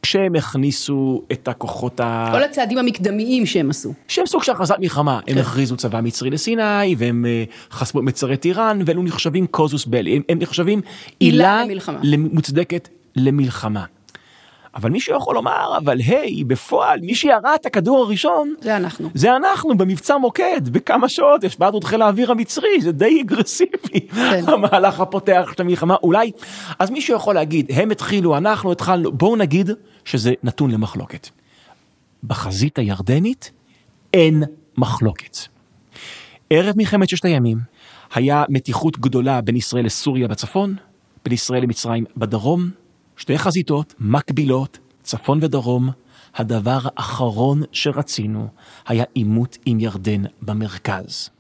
כשהם 0.07 0.35
הכניסו 0.35 1.23
את 1.33 1.49
הכוחות 1.49 2.01
ה... 2.01 2.29
כל 2.33 2.43
הצעדים 2.43 2.79
המקדמיים 2.79 3.47
שהם 3.47 3.71
עשו. 3.71 3.95
שהם 4.09 4.27
סוג 4.27 4.43
של 4.43 4.53
הכרזת 4.53 4.75
מלחמה. 4.79 5.21
הם 5.27 5.39
הכריזו 5.39 5.77
צבא 5.77 6.01
מצרי 6.01 6.31
לסיני, 6.31 6.95
והם 6.99 7.27
אה, 7.27 7.45
חסמו 7.71 8.01
את 8.01 8.05
מצרי 8.05 8.37
טיראן, 8.37 8.79
ואלו 8.87 9.03
נחשבים 9.03 9.47
קוזוס 9.47 9.87
בלי. 9.87 10.21
הם, 10.29 10.39
נחשבים 10.39 10.81
עילה. 11.19 11.63
מוצדקת 12.19 12.89
למלחמה. 13.17 13.85
אבל 14.76 14.90
מישהו 14.90 15.16
יכול 15.16 15.35
לומר, 15.35 15.76
אבל 15.76 15.99
היי, 15.99 16.45
בפועל, 16.45 17.00
מי 17.00 17.14
שירה 17.14 17.54
את 17.54 17.66
הכדור 17.66 17.99
הראשון, 17.99 18.54
זה 18.61 18.76
אנחנו. 18.76 19.11
זה 19.14 19.37
אנחנו 19.37 19.76
במבצע 19.76 20.16
מוקד, 20.16 20.68
בכמה 20.68 21.09
שעות 21.09 21.45
השבענו 21.45 21.78
את 21.78 21.85
חיל 21.85 22.02
האוויר 22.02 22.30
המצרי, 22.30 22.80
זה 22.80 22.92
די 22.92 23.23
אגרסיבי, 23.23 24.00
כן. 24.00 24.45
המהלך 24.47 25.00
הפותח 25.00 25.52
של 25.56 25.62
המלחמה, 25.62 25.97
אולי, 26.02 26.33
אז 26.78 26.90
מישהו 26.90 27.16
יכול 27.16 27.35
להגיד, 27.35 27.71
הם 27.75 27.90
התחילו, 27.90 28.37
אנחנו 28.37 28.73
התחלנו, 28.73 29.12
בואו 29.12 29.37
נגיד 29.37 29.71
שזה 30.04 30.33
נתון 30.42 30.71
למחלוקת. 30.71 31.28
בחזית 32.25 32.78
הירדנית 32.78 33.50
אין 34.14 34.42
מחלוקת. 34.76 35.37
ערב 36.50 36.75
מלחמת 36.76 37.09
ששת 37.09 37.25
הימים 37.25 37.59
היה 38.14 38.45
מתיחות 38.49 38.99
גדולה 38.99 39.40
בין 39.40 39.56
ישראל 39.56 39.85
לסוריה 39.85 40.28
בצפון, 40.28 40.75
בין 41.25 41.33
ישראל 41.33 41.62
למצרים 41.62 42.04
בדרום, 42.16 42.71
שתי 43.16 43.38
חזיתות 43.38 43.94
מקבילות, 43.99 44.78
צפון 45.02 45.38
ודרום. 45.42 45.90
הדבר 46.35 46.78
האחרון 46.96 47.62
שרצינו 47.73 48.49
היה 48.87 49.04
עימות 49.14 49.58
עם 49.66 49.80
ירדן 49.80 50.23
במרכז. 50.42 51.30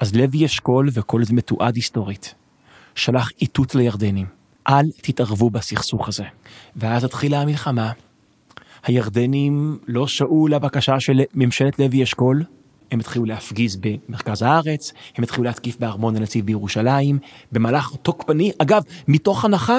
אז 0.00 0.14
לוי 0.14 0.44
אשכול, 0.44 0.88
וכל 0.92 1.24
זה 1.24 1.34
מתועד 1.34 1.76
היסטורית, 1.76 2.34
שלח 2.94 3.30
איתות 3.40 3.74
לירדנים, 3.74 4.26
אל 4.68 4.90
תתערבו 5.02 5.50
בסכסוך 5.50 6.08
הזה. 6.08 6.24
ואז 6.76 7.04
התחילה 7.04 7.40
המלחמה. 7.40 7.92
הירדנים 8.84 9.78
לא 9.86 10.06
שעו 10.06 10.48
לבקשה 10.48 11.00
של 11.00 11.20
ממשלת 11.34 11.78
לוי 11.78 12.02
אשכול, 12.02 12.44
הם 12.90 13.00
התחילו 13.00 13.24
להפגיז 13.24 13.76
במרכז 13.76 14.42
הארץ, 14.42 14.92
הם 15.16 15.24
התחילו 15.24 15.44
להתקיף 15.44 15.76
בארמון 15.80 16.16
הנציב 16.16 16.46
בירושלים, 16.46 17.18
במהלך 17.52 17.92
תוקפני, 18.02 18.52
אגב, 18.58 18.82
מתוך 19.08 19.44
הנחה 19.44 19.78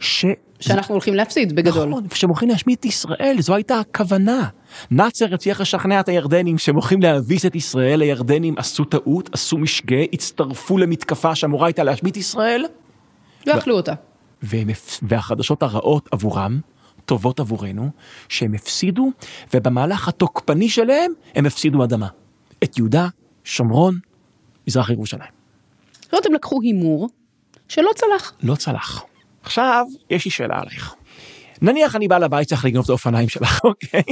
ש... 0.00 0.24
שאנחנו 0.60 0.94
הולכים 0.94 1.14
להפסיד 1.14 1.56
בגדול. 1.56 1.88
נכון, 1.88 2.06
שהם 2.14 2.30
הולכים 2.30 2.48
להשמיד 2.48 2.76
את 2.80 2.84
ישראל, 2.84 3.36
זו 3.40 3.54
הייתה 3.54 3.80
הכוונה. 3.80 4.48
נאצר 4.90 5.34
הצליח 5.34 5.60
לשכנע 5.60 6.00
את 6.00 6.08
הירדנים 6.08 6.58
שהם 6.58 6.74
הולכים 6.74 7.02
להביס 7.02 7.46
את 7.46 7.54
ישראל, 7.54 8.00
הירדנים 8.00 8.54
עשו 8.58 8.84
טעות, 8.84 9.30
עשו 9.32 9.58
משגה, 9.58 10.02
הצטרפו 10.12 10.78
למתקפה 10.78 11.34
שאמורה 11.34 11.66
הייתה 11.66 11.84
להשמיד 11.84 12.10
את 12.10 12.16
ישראל, 12.16 12.64
ואכלו 13.46 13.76
אותה. 13.76 13.92
והם, 14.42 14.68
והחדשות 15.02 15.62
הרעות 15.62 16.08
עבורם, 16.12 16.60
טובות 17.04 17.40
עבורנו, 17.40 17.90
שהם 18.28 18.54
הפסידו, 18.54 19.10
ובמהלך 19.54 20.08
התוקפני 20.08 20.68
שלהם 20.68 21.12
הם 21.34 21.46
הפסידו 21.46 21.84
אדמה. 21.84 22.08
את 22.64 22.78
יהודה, 22.78 23.08
שומרון, 23.44 23.98
מזרח 24.68 24.90
ירושלים. 24.90 25.30
זאת 25.92 26.12
אומרת, 26.12 26.26
הם 26.26 26.34
לקחו 26.34 26.60
הימור 26.62 27.08
שלא 27.68 27.90
צלח. 27.96 28.32
לא 28.42 28.54
צלח. 28.54 29.04
עכשיו, 29.42 29.86
יש 30.10 30.24
לי 30.24 30.30
שאלה 30.30 30.58
עלייך. 30.60 30.94
נניח 31.62 31.96
אני 31.96 32.08
בעל 32.08 32.22
הבית 32.22 32.48
צריך 32.48 32.64
לגנוב 32.64 32.84
את 32.84 32.90
האופניים 32.90 33.28
שלך, 33.28 33.60
אוקיי? 33.64 34.02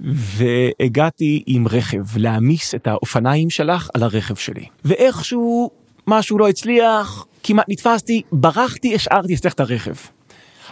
והגעתי 0.00 1.42
עם 1.46 1.68
רכב 1.68 2.16
להעמיס 2.16 2.74
את 2.74 2.86
האופניים 2.86 3.50
שלך 3.50 3.90
על 3.94 4.02
הרכב 4.02 4.34
שלי. 4.34 4.66
ואיכשהו 4.84 5.70
משהו 6.06 6.38
לא 6.38 6.48
הצליח, 6.48 7.26
כמעט 7.42 7.66
נתפסתי, 7.68 8.22
ברחתי, 8.32 8.94
השארתי 8.94 9.34
אצלך 9.34 9.52
את 9.52 9.60
הרכב. 9.60 9.94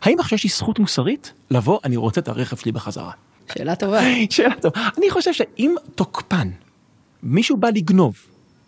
האם 0.03 0.21
עכשיו 0.21 0.37
יש 0.37 0.45
לי 0.45 0.51
זכות 0.51 0.79
מוסרית 0.79 1.33
לבוא, 1.51 1.79
אני 1.85 1.97
רוצה 1.97 2.21
את 2.21 2.29
הרכב 2.29 2.57
שלי 2.57 2.73
בחזרה? 2.73 3.11
שאלה 3.53 3.77
טובה. 3.77 4.01
שאלה 4.31 4.55
טובה. 4.55 4.89
אני 4.99 5.11
חושב 5.11 5.33
שאם 5.33 5.75
תוקפן, 5.95 6.49
מישהו 7.23 7.57
בא 7.57 7.69
לגנוב, 7.69 8.17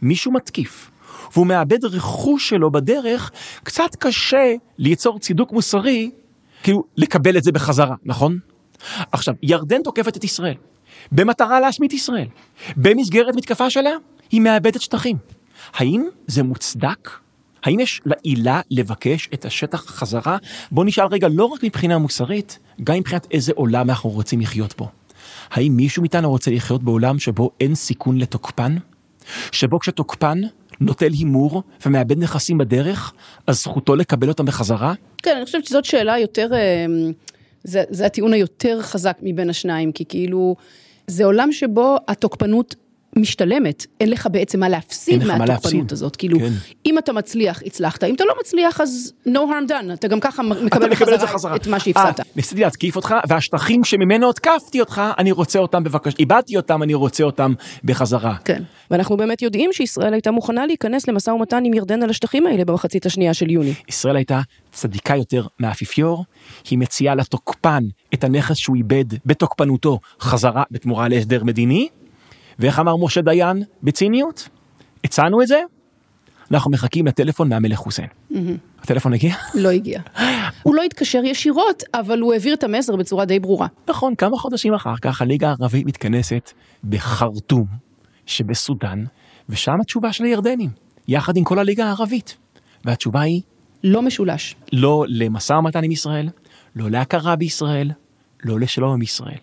מישהו 0.03 0.33
מתקיף, 0.33 0.91
והוא 1.33 1.47
מאבד 1.47 1.85
רכוש 1.85 2.49
שלו 2.49 2.71
בדרך, 2.71 3.31
קצת 3.63 3.97
קשה 3.99 4.55
ליצור 4.79 5.19
צידוק 5.19 5.53
מוסרי, 5.53 6.11
כאילו 6.63 6.85
לקבל 6.97 7.37
את 7.37 7.45
זה 7.45 7.53
בחזרה, 7.53 7.95
נכון? 8.05 8.39
עכשיו, 9.13 9.35
ירדן 9.43 9.83
תוקפת 9.83 10.17
את 10.17 10.25
ישראל, 10.25 10.55
במטרה 11.13 11.61
להשמיד 11.61 11.91
את 11.91 11.95
ישראל. 11.95 12.27
במסגרת 12.77 13.35
מתקפה 13.37 13.71
שלה, 13.71 13.91
היא 14.31 14.41
מאבדת 14.41 14.81
שטחים. 14.81 15.17
האם 15.75 16.07
זה 16.27 16.43
מוצדק? 16.43 17.11
האם 17.65 17.81
יש 17.81 18.01
לה 18.07 18.15
עילה 18.23 18.61
לבקש 18.71 19.29
את 19.35 19.45
השטח 19.45 19.87
חזרה? 19.87 20.37
בוא 20.71 20.85
נשאל 20.85 21.07
רגע, 21.07 21.29
לא 21.31 21.45
רק 21.45 21.65
מבחינה 21.65 21.99
מוסרית, 21.99 22.59
גם 22.85 22.97
מבחינת 22.97 23.27
איזה 23.31 23.53
עולם 23.57 23.91
אנחנו 23.91 24.11
רוצים 24.11 24.41
לחיות 24.41 24.75
בו. 24.79 24.89
האם 25.51 25.73
מישהו 25.77 26.03
מאיתנו 26.03 26.31
רוצה 26.31 26.51
לחיות 26.51 26.83
בעולם 26.83 27.19
שבו 27.19 27.51
אין 27.61 27.75
סיכון 27.75 28.19
לתוקפן? 28.19 28.77
שבו 29.53 29.81
כשתוקפן 29.81 30.41
נוטל 30.85 31.13
הימור 31.13 31.63
ומאבד 31.87 32.19
נכסים 32.19 32.59
בדרך, 32.59 33.13
אז 33.47 33.63
זכותו 33.63 33.97
לקבל 33.97 34.29
אותם 34.29 34.45
בחזרה? 34.45 34.95
כן, 35.23 35.37
אני 35.37 35.45
חושבת 35.45 35.65
שזאת 35.65 35.85
שאלה 35.85 36.19
יותר, 36.19 36.49
אה, 36.55 36.87
זה, 37.65 37.83
זה 37.91 38.07
הטיעון 38.07 38.33
היותר 38.33 38.83
חזק 38.83 39.19
מבין 39.23 39.51
השניים, 39.51 39.93
כי 39.93 40.05
כאילו, 40.09 40.57
זה 41.07 41.25
עולם 41.25 41.53
שבו 41.53 41.97
התוקפנות 42.09 42.75
משתלמת, 43.17 43.87
אין 44.01 44.11
לך 44.11 44.29
בעצם 44.33 44.61
מה 44.61 44.69
להפסיד 44.69 45.25
מהתוקפנות. 45.25 45.93
הזאת, 45.93 46.17
כאילו, 46.17 46.39
כן. 46.39 46.53
אם 46.87 46.99
אתה 46.99 47.13
מצליח, 47.13 47.63
הצלחת, 47.67 48.05
אם 48.05 48.15
אתה 48.15 48.25
לא 48.25 48.35
מצליח, 48.41 48.81
אז 48.81 49.13
no 49.27 49.31
harm 49.31 49.71
done, 49.71 49.93
אתה 49.93 50.09
גם 50.09 50.21
ככה 50.21 50.43
מקבל 50.43 50.91
בחזרה 50.91 51.27
חזרה. 51.27 51.57
את 51.57 51.67
מה 51.67 51.81
שהפסדת. 51.81 52.21
אה, 52.21 52.25
ניסיתי 52.37 52.61
להתקיף 52.61 52.97
אותך, 52.97 53.15
והשטחים 53.29 53.85
שממנו 53.85 54.31
התקפתי 54.31 54.81
אותך, 54.81 55.03
אני 55.19 55.33
רוצה 55.33 55.59
אותם 55.59 55.85
בבקשה, 55.85 56.17
איבדתי 56.19 56.57
אותם, 56.57 56.83
אני 56.83 56.95
רוצה 56.95 57.25
אותם 57.25 57.55
בחזרה. 57.85 58.35
כן, 58.45 58.63
ואנחנו 58.91 59.17
באמת 59.17 59.43
יודעים 59.43 59.73
שישראל 59.73 60.13
הייתה 60.13 60.31
מוכנה 60.31 60.67
להיכנס 60.67 61.09
למשא 61.09 61.31
ומתן 61.31 61.63
עם 61.65 61.75
ירדן 61.75 62.03
על 62.03 62.11
השטחים 62.11 62.47
האלה 62.47 62.65
במחצית 62.65 63.07
השנייה 63.07 63.35
של 63.35 63.51
יוני. 63.51 63.75
ישראל 63.89 64.17
הייתה 64.17 64.41
צדיקה 64.73 65.17
יותר 65.17 65.47
מהאפיפיור, 65.59 66.25
היא 66.71 66.79
מציעה 66.79 67.15
לתוקפן 67.15 67.85
את 68.15 68.25
הנכס 68.25 68.57
שהוא 68.57 68.77
איבד 68.77 69.05
בתוקפנותו 69.27 69.99
חזרה 70.21 70.63
בתמורה 70.71 71.09
להסדר 71.09 71.45
מדיני, 71.45 71.89
ואיך 72.63 72.79
אמר 72.79 72.97
משה 72.97 73.21
דיין 73.21 73.63
בציניות? 73.83 74.49
הצענו 75.05 75.43
את 75.43 75.47
זה, 75.47 75.61
אנחנו 76.51 76.71
מחכים 76.71 77.07
לטלפון 77.07 77.49
מהמלך 77.49 77.79
חוסיין. 77.79 78.09
הטלפון 78.81 79.13
הגיע? 79.13 79.35
לא 79.55 79.69
הגיע. 79.69 80.01
הוא 80.63 80.75
לא 80.75 80.83
התקשר 80.83 81.21
ישירות, 81.25 81.83
אבל 81.95 82.21
הוא 82.21 82.33
העביר 82.33 82.55
את 82.55 82.65
המסר 82.65 82.97
בצורה 82.97 83.25
די 83.25 83.39
ברורה. 83.41 83.67
נכון, 83.89 84.15
כמה 84.15 84.37
חודשים 84.37 84.75
אחר 84.75 84.97
כך 85.03 85.23
הליגה 85.23 85.49
הערבית 85.49 85.87
מתכנסת 85.87 86.51
בחרטום 86.85 87.67
שבסודאן, 88.27 89.05
ושם 89.49 89.81
התשובה 89.81 90.13
של 90.13 90.25
הירדנים, 90.25 90.71
יחד 91.09 91.37
עם 91.37 91.45
כל 91.45 91.59
הליגה 91.59 91.87
הערבית. 91.87 92.37
והתשובה 92.85 93.21
היא 93.21 93.43
לא 93.85 94.03
משולש. 94.03 94.57
לא 94.73 95.05
למשא 95.09 95.53
ומתן 95.53 95.85
עם 95.85 95.91
ישראל, 95.91 96.29
לא 96.77 96.91
להכרה 96.91 97.37
בישראל, 97.37 97.91
לא 98.45 98.61
לשלום 98.61 98.93
עם 98.93 99.03
ישראל. 99.03 99.39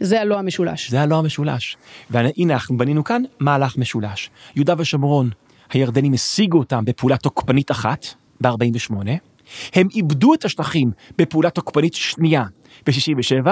זה 0.00 0.20
הלא 0.20 0.38
המשולש. 0.38 0.90
זה 0.90 1.00
הלא 1.00 1.18
המשולש. 1.18 1.76
והנה 2.10 2.54
אנחנו 2.54 2.78
בנינו 2.78 3.04
כאן 3.04 3.22
מהלך 3.40 3.78
משולש. 3.78 4.30
יהודה 4.56 4.74
ושומרון, 4.78 5.30
הירדנים 5.72 6.12
השיגו 6.12 6.58
אותם 6.58 6.84
בפעולה 6.84 7.16
תוקפנית 7.16 7.70
אחת, 7.70 8.06
ב-48, 8.40 8.94
הם 9.74 9.88
איבדו 9.94 10.34
את 10.34 10.44
השטחים 10.44 10.90
בפעולה 11.18 11.50
תוקפנית 11.50 11.94
שנייה, 11.94 12.44
ב-67, 12.86 13.46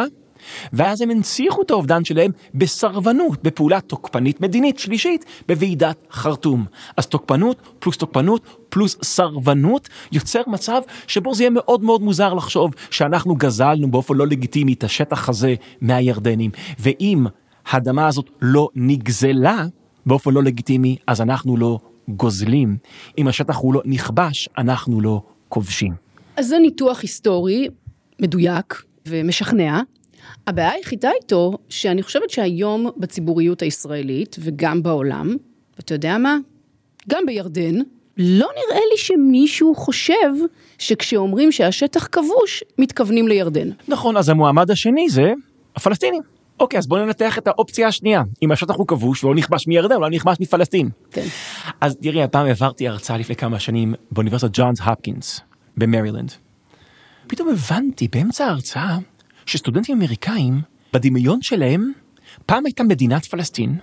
ואז 0.72 1.00
הם 1.00 1.10
הנציחו 1.10 1.62
את 1.62 1.70
האובדן 1.70 2.04
שלהם 2.04 2.30
בסרבנות, 2.54 3.42
בפעולה 3.42 3.80
תוקפנית 3.80 4.40
מדינית 4.40 4.78
שלישית, 4.78 5.24
בוועידת 5.48 5.96
חרטום. 6.10 6.64
אז 6.96 7.06
תוקפנות 7.06 7.58
פלוס 7.78 7.96
תוקפנות 7.96 8.42
פלוס 8.68 8.96
סרבנות 9.02 9.88
יוצר 10.12 10.42
מצב 10.46 10.80
שבו 11.06 11.34
זה 11.34 11.42
יהיה 11.42 11.50
מאוד 11.50 11.84
מאוד 11.84 12.02
מוזר 12.02 12.34
לחשוב 12.34 12.74
שאנחנו 12.90 13.34
גזלנו 13.34 13.90
באופן 13.90 14.14
לא 14.14 14.26
לגיטימי 14.26 14.72
את 14.72 14.84
השטח 14.84 15.28
הזה 15.28 15.54
מהירדנים. 15.80 16.50
ואם 16.78 17.26
האדמה 17.66 18.06
הזאת 18.06 18.30
לא 18.42 18.68
נגזלה 18.74 19.66
באופן 20.06 20.30
לא 20.30 20.42
לגיטימי, 20.42 20.96
אז 21.06 21.20
אנחנו 21.20 21.56
לא 21.56 21.78
גוזלים. 22.08 22.76
אם 23.18 23.28
השטח 23.28 23.56
הוא 23.56 23.74
לא 23.74 23.82
נכבש, 23.84 24.48
אנחנו 24.58 25.00
לא 25.00 25.22
כובשים. 25.48 25.92
אז 26.36 26.48
זה 26.48 26.58
ניתוח 26.58 27.00
היסטורי 27.02 27.68
מדויק 28.20 28.82
ומשכנע. 29.08 29.80
הבעיה 30.46 30.70
היחידה 30.70 31.10
איתו, 31.22 31.58
שאני 31.68 32.02
חושבת 32.02 32.30
שהיום 32.30 32.90
בציבוריות 32.96 33.62
הישראלית 33.62 34.36
וגם 34.40 34.82
בעולם, 34.82 35.36
ואתה 35.76 35.94
יודע 35.94 36.18
מה? 36.18 36.36
גם 37.08 37.26
בירדן, 37.26 37.74
לא 38.16 38.48
נראה 38.56 38.80
לי 38.92 38.96
שמישהו 38.96 39.74
חושב 39.74 40.32
שכשאומרים 40.78 41.52
שהשטח 41.52 42.08
כבוש, 42.12 42.64
מתכוונים 42.78 43.28
לירדן. 43.28 43.70
נכון, 43.88 44.16
אז 44.16 44.28
המועמד 44.28 44.70
השני 44.70 45.08
זה 45.08 45.32
הפלסטינים. 45.76 46.22
אוקיי, 46.60 46.78
אז 46.78 46.86
בואו 46.86 47.04
ננתח 47.06 47.38
את 47.38 47.46
האופציה 47.46 47.88
השנייה. 47.88 48.22
אם 48.42 48.52
השטח 48.52 48.74
הוא 48.74 48.86
כבוש 48.86 49.24
ולא 49.24 49.34
נכבש 49.34 49.66
מירדן, 49.66 49.94
הוא 49.94 50.02
לא 50.02 50.10
נכבש 50.10 50.36
מפלסטין. 50.40 50.88
כן. 51.10 51.26
אז 51.80 51.96
תראי, 52.02 52.22
הפעם 52.22 52.46
העברתי 52.46 52.88
הרצאה 52.88 53.18
לפני 53.18 53.36
כמה 53.36 53.58
שנים 53.60 53.94
באוניברסיטת 54.10 54.50
ג'ונס 54.52 54.80
הופקינס 54.80 55.40
במרילנד. 55.76 56.32
פתאום 57.26 57.48
הבנתי 57.48 58.08
באמצע 58.08 58.44
ההרצאה 58.46 58.98
שסטודנטים 59.46 59.96
אמריקאים, 59.96 60.60
בדמיון 60.92 61.42
שלהם, 61.42 61.92
פעם 62.46 62.66
הייתה 62.66 62.82
מדינת 62.82 63.24
פלסטין, 63.24 63.78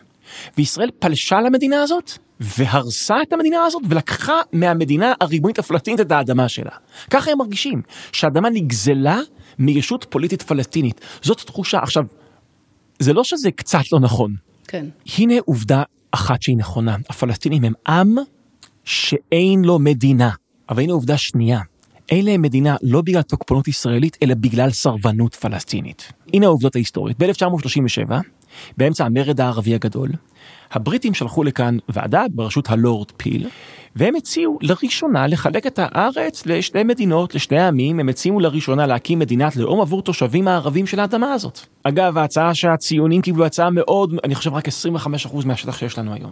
וישראל 0.57 0.89
פלשה 0.99 1.41
למדינה 1.41 1.81
הזאת, 1.81 2.11
והרסה 2.39 3.15
את 3.21 3.33
המדינה 3.33 3.65
הזאת, 3.65 3.83
ולקחה 3.89 4.41
מהמדינה 4.51 5.13
הריבונית 5.21 5.59
הפלסטינית 5.59 5.99
את 5.99 6.11
האדמה 6.11 6.49
שלה. 6.49 6.71
ככה 7.09 7.31
הם 7.31 7.37
מרגישים, 7.37 7.81
שהאדמה 8.11 8.49
נגזלה 8.49 9.19
מישות 9.59 10.05
פוליטית 10.09 10.41
פלסטינית. 10.41 11.01
זאת 11.21 11.39
תחושה. 11.39 11.79
עכשיו, 11.79 12.03
זה 12.99 13.13
לא 13.13 13.23
שזה 13.23 13.51
קצת 13.51 13.91
לא 13.91 13.99
נכון. 13.99 14.35
כן. 14.67 14.85
הנה 15.17 15.33
עובדה 15.45 15.83
אחת 16.11 16.41
שהיא 16.41 16.57
נכונה, 16.57 16.95
הפלסטינים 17.09 17.63
הם 17.63 17.73
עם 17.87 18.15
שאין 18.85 19.65
לו 19.65 19.79
מדינה. 19.79 20.29
אבל 20.69 20.81
הנה 20.81 20.93
עובדה 20.93 21.17
שנייה, 21.17 21.59
אין 22.09 22.25
להם 22.25 22.41
מדינה 22.41 22.75
לא 22.81 23.01
בגלל 23.01 23.21
תוקפנות 23.21 23.67
ישראלית, 23.67 24.17
אלא 24.23 24.33
בגלל 24.35 24.69
סרבנות 24.69 25.35
פלסטינית. 25.35 26.11
הנה 26.33 26.45
העובדות 26.45 26.75
ההיסטוריות. 26.75 27.17
ב-1937, 27.19 28.13
באמצע 28.77 29.05
המרד 29.05 29.41
הערבי 29.41 29.75
הגדול, 29.75 30.09
הבריטים 30.71 31.13
שלחו 31.13 31.43
לכאן 31.43 31.77
ועדה 31.89 32.25
בראשות 32.31 32.69
הלורד 32.69 33.11
פיל, 33.17 33.47
והם 33.95 34.15
הציעו 34.15 34.57
לראשונה 34.61 35.27
לחלק 35.27 35.67
את 35.67 35.79
הארץ 35.81 36.45
לשתי 36.45 36.83
מדינות, 36.83 37.35
לשני 37.35 37.67
עמים, 37.67 37.99
הם 37.99 38.09
הציעו 38.09 38.39
לראשונה 38.39 38.85
להקים 38.85 39.19
מדינת 39.19 39.55
לאום 39.55 39.81
עבור 39.81 40.01
תושבים 40.01 40.47
הערבים 40.47 40.85
של 40.87 40.99
האדמה 40.99 41.33
הזאת. 41.33 41.59
אגב, 41.83 42.17
ההצעה 42.17 42.55
שהציונים 42.55 43.21
קיבלו 43.21 43.45
הצעה 43.45 43.69
מאוד, 43.69 44.13
אני 44.23 44.35
חושב 44.35 44.53
רק 44.53 44.67
25% 44.67 44.71
מהשטח 45.45 45.77
שיש 45.77 45.97
לנו 45.97 46.13
היום. 46.13 46.31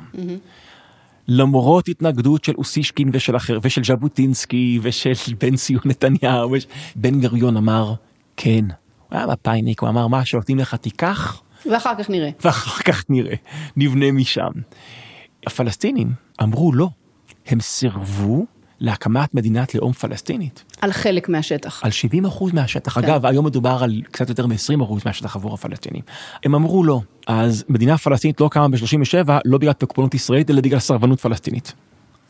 למרות 1.28 1.88
התנגדות 1.88 2.44
של 2.44 2.54
אוסישקין 2.58 3.10
ושל 3.14 3.36
אחר, 3.36 3.60
ושל 3.64 3.84
ז'בוטינסקי 3.84 4.80
ושל 4.82 5.34
בן 5.40 5.56
ציון 5.56 5.82
נתניהו, 5.86 6.52
וש... 6.52 6.68
בן 6.96 7.22
גריון 7.22 7.58
אמר, 7.58 7.94
כן. 8.38 8.66
הוא 9.10 9.18
היה 9.18 9.28
מפאיניק, 9.28 9.82
הוא 9.82 9.90
אמר, 9.90 10.08
מה 10.08 10.26
שנותנים 10.26 10.58
לך 10.58 10.76
תיקח, 10.76 11.42
ואחר 11.72 11.94
כך 12.00 12.10
נראה. 12.10 12.30
ואחר 12.44 12.84
כך 12.84 13.04
נראה, 13.10 13.36
נבנה 13.78 14.12
משם. 14.12 14.52
הפלסטינים 15.48 16.14
אמרו 16.44 16.74
לא, 16.74 16.90
הם 17.48 17.60
סירבו 17.60 18.46
להקמת 18.82 19.34
מדינת 19.34 19.76
לאום 19.76 19.94
פלסטינית. 19.94 20.64
על 20.82 20.92
חלק 20.92 21.30
מהשטח. 21.30 21.84
על 21.84 21.92
70 21.92 22.26
אחוז 22.26 22.54
מהשטח. 22.54 22.94
כן. 22.94 23.04
אגב, 23.04 23.26
היום 23.26 23.46
מדובר 23.46 23.78
על 23.84 24.02
קצת 24.12 24.30
יותר 24.30 24.48
מ-20 24.48 24.84
אחוז 24.84 25.02
מהשטח 25.06 25.36
עבור 25.36 25.54
הפלסטינים. 25.54 26.02
הם 26.44 26.56
אמרו 26.56 26.84
לא. 26.84 27.02
אז 27.28 27.64
מדינה 27.70 27.98
פלסטינית 27.98 28.42
לא 28.42 28.50
קמה 28.52 28.68
ב-37, 28.68 29.30
לא 29.46 29.58
בגלל 29.58 29.74
תוקפנות 29.74 30.14
ישראלית, 30.14 30.50
אלא 30.50 30.62
בגלל 30.62 30.80
סרבנות 30.80 31.20
פלסטינית. 31.20 31.74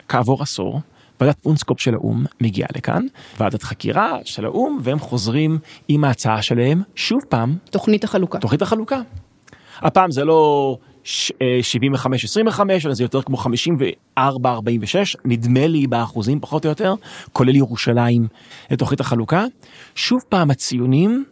כעבור 0.08 0.42
עשור, 0.42 0.80
ועדת 1.20 1.46
אונסקופ 1.46 1.80
של 1.80 1.94
האו"ם 1.94 2.24
מגיעה 2.40 2.68
לכאן, 2.76 3.06
ועדת 3.38 3.62
חקירה 3.62 4.18
של 4.24 4.44
האו"ם, 4.44 4.78
והם 4.82 4.98
חוזרים 4.98 5.58
עם 5.88 6.04
ההצעה 6.04 6.42
שלהם, 6.42 6.82
שוב 6.94 7.22
פעם, 7.28 7.56
תוכנית 7.70 8.04
החלוקה. 8.04 8.38
תוכנית 8.38 8.62
החלוקה. 8.62 9.00
הפעם 9.76 10.10
זה 10.10 10.24
לא 10.24 10.76
75-25, 11.04 12.60
אלא 12.84 12.94
זה 12.94 13.04
יותר 13.04 13.22
כמו 13.22 13.36
54-46, 14.18 14.20
נדמה 15.24 15.66
לי 15.66 15.86
באחוזים 15.86 16.40
פחות 16.40 16.64
או 16.64 16.70
יותר, 16.70 16.94
כולל 17.32 17.56
ירושלים 17.56 18.26
לתוכנית 18.70 19.00
החלוקה. 19.00 19.44
שוב 19.94 20.22
פעם 20.28 20.50
הציונים 20.50 21.24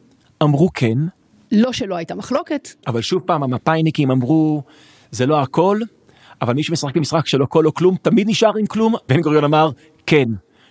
אמרו 0.43 0.69
כן, 0.75 0.99
לא 1.53 1.73
שלא 1.73 1.97
הייתה 1.97 2.15
מחלוקת, 2.15 2.69
אבל 2.87 3.01
שוב 3.01 3.23
פעם 3.27 3.43
המפאיניקים 3.43 4.11
אמרו 4.11 4.63
זה 5.11 5.27
לא 5.27 5.41
הכל, 5.41 5.79
אבל 6.43 6.55
מי 6.55 6.63
שמשחק 6.63 6.97
במשחק 6.97 7.27
שלא 7.27 7.45
הכל 7.45 7.67
או 7.67 7.75
כלום 7.75 7.97
תמיד 8.03 8.29
נשאר 8.29 8.57
עם 8.59 8.67
כלום. 8.67 8.95
בן 9.09 9.21
גוריון 9.21 9.45
אמר 9.45 9.71
כן, 10.07 10.29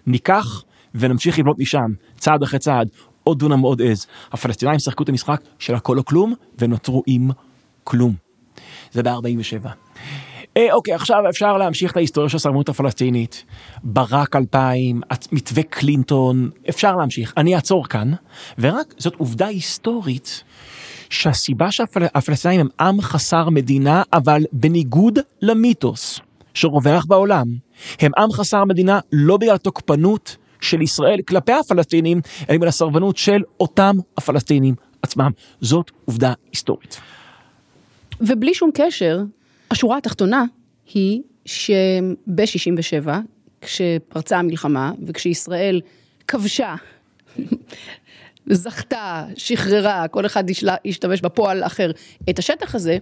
ניקח 0.07 0.63
ונמשיך 0.95 1.39
לבנות 1.39 1.59
משם, 1.59 1.91
צעד 2.17 2.43
אחרי 2.43 2.59
צעד, 2.59 2.89
עוד 3.23 3.39
דונם 3.39 3.59
עוד 3.59 3.81
עז. 3.81 4.07
הפלסטינאים 4.31 4.79
שיחקו 4.79 5.03
את 5.03 5.09
המשחק 5.09 5.41
של 5.59 5.75
הכל 5.75 5.97
או 5.97 6.05
כלום 6.05 6.33
ונותרו 6.59 7.03
עם 7.07 7.29
כלום. 7.83 8.28
זה 8.91 9.03
ב-47. 9.03 9.67
אה, 10.57 10.73
אוקיי, 10.73 10.93
עכשיו 10.93 11.17
אפשר 11.29 11.57
להמשיך 11.57 11.91
את 11.91 11.97
ההיסטוריה 11.97 12.29
של 12.29 12.37
הסרבנות 12.37 12.69
הפלסטינית. 12.69 13.45
ברק 13.83 14.35
2000, 14.35 15.01
מתווה 15.31 15.63
קלינטון, 15.63 16.49
אפשר 16.69 16.95
להמשיך. 16.95 17.33
אני 17.37 17.55
אעצור 17.55 17.87
כאן, 17.87 18.11
ורק 18.59 18.93
זאת 18.97 19.15
עובדה 19.17 19.47
היסטורית 19.47 20.43
שהסיבה 21.09 21.71
שהפלסטינים 21.71 22.59
הם 22.59 22.87
עם 22.87 23.01
חסר 23.01 23.49
מדינה, 23.49 24.03
אבל 24.13 24.43
בניגוד 24.51 25.19
למיתוס 25.41 26.19
שרווח 26.53 27.05
בעולם, 27.05 27.45
הם 27.99 28.11
עם 28.17 28.31
חסר 28.31 28.65
מדינה 28.65 28.99
לא 29.11 29.37
בגלל 29.37 29.57
תוקפנות 29.57 30.37
של 30.61 30.81
ישראל 30.81 31.19
כלפי 31.27 31.53
הפלסטינים, 31.53 32.21
אלא 32.49 32.57
בגלל 32.57 32.69
הסרבנות 32.69 33.17
של 33.17 33.41
אותם 33.59 33.95
הפלסטינים 34.17 34.75
עצמם. 35.01 35.31
זאת 35.61 35.91
עובדה 36.05 36.33
היסטורית. 36.51 37.01
ובלי 38.21 38.53
שום 38.53 38.69
קשר, 38.73 39.19
השורה 39.71 39.97
התחתונה 39.97 40.43
היא 40.93 41.21
שב-67, 41.45 43.09
כשפרצה 43.61 44.37
המלחמה 44.37 44.91
וכשישראל 45.07 45.81
כבשה, 46.27 46.75
זכתה, 48.49 49.25
שחררה, 49.35 50.07
כל 50.07 50.25
אחד 50.25 50.43
ישתמש 50.85 51.21
בפועל 51.21 51.63
אחר, 51.63 51.91
את 52.29 52.39
השטח 52.39 52.75
הזה, 52.75 52.97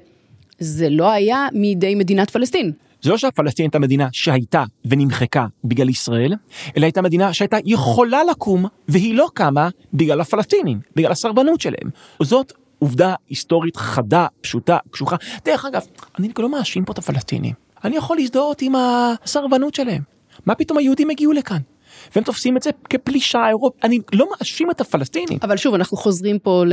זה 0.60 0.90
לא 0.90 1.12
היה 1.12 1.48
מידי 1.54 1.96
מדינת 1.96 2.30
פלסטין. 2.30 2.72
זה 3.02 3.10
לא 3.10 3.18
שהפלסטין 3.18 3.66
הייתה 3.66 3.80
מדינה 3.80 4.08
שהייתה 4.12 4.64
ונמחקה 4.86 5.46
בגלל 5.64 5.90
ישראל, 5.90 6.34
אלא 6.78 6.86
הייתה 6.86 7.02
מדינה 7.02 7.34
שהייתה 7.34 7.58
יכולה 7.66 8.24
לקום, 8.24 8.66
והיא 8.88 9.16
לא 9.16 9.28
קמה 9.34 9.70
בגלל 9.94 10.22
הפלסטינים, 10.22 10.80
בגלל 10.96 11.12
הסרבנות 11.12 11.62
שלהם. 11.62 11.90
זאת 12.24 12.54
עובדה 12.80 13.16
היסטורית 13.30 13.76
חדה, 13.76 14.28
פשוטה, 14.42 14.78
קשוחה. 14.92 15.16
דרך 15.46 15.66
אגב, 15.66 15.82
אני 16.20 16.30
לא 16.40 16.50
מאשים 16.50 16.86
פה 16.86 16.94
את 16.94 16.98
הפלסטינים. 16.98 17.54
אני 17.84 17.96
יכול 17.96 18.18
להזדהות 18.18 18.62
עם 18.62 18.74
הסרבנות 18.76 19.76
שלהם. 19.76 20.02
מה 20.46 20.56
פתאום 20.56 20.78
היהודים 20.78 21.10
הגיעו 21.10 21.32
לכאן? 21.32 21.58
והם 22.16 22.24
תופסים 22.24 22.58
את 22.58 22.64
זה 22.64 22.70
כפלישה 22.90 23.48
אירופית. 23.48 23.86
אני 23.86 24.00
לא 24.14 24.28
מאשים 24.32 24.72
את 24.72 24.82
הפלסטינים. 24.82 25.40
אבל 25.42 25.58
שוב, 25.58 25.74
אנחנו 25.74 25.98
חוזרים 25.98 26.40
פה 26.40 26.64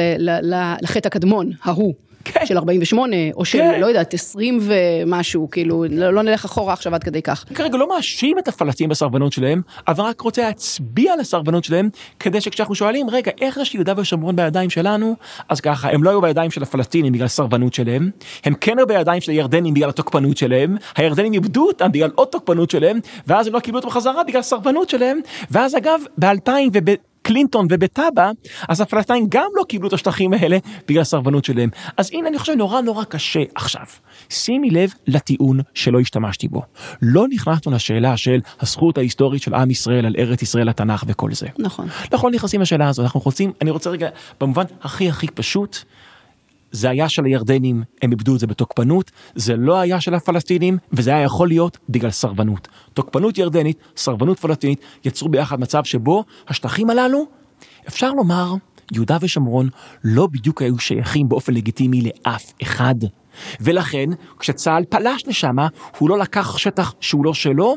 לחטא 0.83 1.07
הקדמון, 1.07 1.51
ההוא. 1.63 1.95
כן. 2.25 2.47
של 2.47 2.57
48, 2.59 3.17
או 3.35 3.45
של, 3.45 3.59
כן. 3.59 3.81
לא 3.81 3.87
יודעת, 3.87 4.15
20 4.15 4.59
ומשהו, 4.63 5.51
כאילו, 5.51 5.85
לא, 5.91 6.11
לא 6.11 6.23
נלך 6.23 6.45
אחורה 6.45 6.73
עכשיו 6.73 6.95
עד 6.95 7.05
כדי 7.05 7.23
כך. 7.23 7.45
כרגע 7.55 7.77
לא 7.77 7.89
מאשים 7.89 8.39
את 8.39 8.49
הפלסטינים 8.49 8.91
בסרבנות 8.91 9.33
שלהם, 9.33 9.63
אבל 9.89 10.05
רק 10.05 10.21
רוצה 10.21 10.43
להצביע 10.43 11.13
על 11.13 11.21
הסרבנות 11.21 11.65
שלהם, 11.65 11.89
כדי 12.21 12.41
שכשאנחנו 12.41 12.75
שואלים, 12.75 13.11
רגע, 13.11 13.33
איך 13.41 13.57
זה 13.57 13.65
שיהודה 13.65 13.93
ושומרון 13.97 14.37
בידיים 14.37 14.71
שלנו? 14.71 15.17
אז 15.49 15.61
ככה, 15.61 15.91
הם 15.91 16.05
לא 16.05 16.11
היו 16.11 16.21
בידיים 16.21 16.51
של 16.51 16.63
הפלסטינים 16.63 17.13
בגלל 17.13 17.27
הסרבנות 17.27 17.75
שלהם, 17.75 18.11
הם 18.45 18.55
כן 18.55 18.79
היו 18.79 18.87
בידיים 18.87 19.21
של 19.21 19.33
הירדנים 19.33 19.75
בגלל 19.75 19.89
התוקפנות 19.89 20.37
שלהם, 20.37 20.77
הירדנים 20.97 21.33
איבדו 21.33 21.67
אותם 21.67 21.93
בגלל 21.93 22.11
עוד 22.15 22.29
תוקפנות 22.29 22.71
שלהם, 22.71 22.99
ואז 23.27 23.47
הם 23.47 23.55
לא 23.55 23.61
קיבלו 23.61 23.81
אותם 23.81 23.91
חזרה 23.91 24.25
בגלל 24.25 24.41
הסרבנות 24.41 24.91
שלהם, 24.91 25.21
ואז 25.51 25.77
אגב, 25.77 26.01
ב-2000 26.19 26.51
וב... 26.73 26.95
קלינטון 27.25 27.67
ובטאבה, 27.71 28.31
אז 28.69 28.81
הפלסטינים 28.81 29.27
גם 29.29 29.49
לא 29.55 29.65
קיבלו 29.69 29.89
את 29.89 29.93
השטחים 29.93 30.33
האלה 30.33 30.59
בגלל 30.89 31.01
הסרבנות 31.01 31.45
שלהם. 31.45 31.71
אז 31.97 32.11
הנה, 32.13 32.29
אני 32.29 32.39
חושב 32.39 32.53
נורא 32.53 32.81
נורא 32.81 33.05
קשה 33.05 33.43
עכשיו. 33.55 33.87
שימי 34.29 34.71
לב 34.71 34.95
לטיעון 35.07 35.61
שלא 35.75 36.01
השתמשתי 36.01 36.49
בו. 36.49 36.63
לא 37.03 37.27
נכנסנו 37.31 37.73
לשאלה 37.73 38.17
של 38.17 38.41
הזכות 38.61 38.99
ההיסטורית 38.99 39.43
של 39.43 39.55
עם 39.55 39.71
ישראל 39.71 40.07
על 40.07 40.15
ארץ 40.19 40.43
ישראל, 40.43 40.69
התנ"ך 40.69 41.05
וכל 41.07 41.33
זה. 41.33 41.47
נכון. 41.59 41.89
אנחנו 42.13 42.29
לא 42.29 42.35
נכנסים 42.35 42.61
לשאלה 42.61 42.89
הזו, 42.89 43.03
אנחנו 43.03 43.21
רוצים, 43.25 43.53
אני 43.63 43.71
רוצה 43.71 43.91
רגע, 43.91 44.09
במובן 44.41 44.65
הכי 44.83 45.09
הכי 45.09 45.27
פשוט, 45.29 45.77
זה 46.75 46.91
היה 46.91 47.09
של 47.09 47.25
הירדנים, 47.25 47.83
הם 48.03 48.11
איבדו 48.11 48.35
את 48.35 48.41
זה 48.41 48.47
בתוקפנות, 48.47 49.11
זה 49.35 49.57
לא 49.57 49.79
היה 49.79 50.01
של 50.01 50.15
הפלסטינים, 50.15 50.79
וזה 50.93 51.11
היה 51.11 51.23
יכול 51.23 51.49
להיות 51.49 51.79
בגלל 51.89 52.11
סרבנות. 52.11 52.69
תוקפנות 52.95 53.39
ירדנית, 53.39 53.79
סרבנות 53.97 54.39
פלסטינית, 54.39 54.81
יצרו 55.05 55.29
ביחד 55.29 55.61
מצב 55.61 55.85
שבו 55.85 56.25
השטחים 56.49 56.91
הללו, 56.91 57.27
אפשר 57.89 58.13
לומר, 58.13 58.55
יהודה 58.93 59.17
ושומרון 59.21 59.69
לא 60.05 60.27
בדיוק 60.27 60.63
היו 60.63 60.79
שייכים 60.79 61.29
באופן 61.29 61.55
לגיטימי 61.55 62.03
לאף 62.03 62.53
אחד. 62.63 62.95
ולכן, 63.61 64.09
כשצה"ל 64.39 64.85
פלש 64.85 65.27
לשם, 65.27 65.57
הוא 65.99 66.09
לא 66.09 66.19
לקח 66.19 66.59
שטח 66.59 66.95
שהוא 67.01 67.25
לא 67.25 67.35
שלו, 67.35 67.77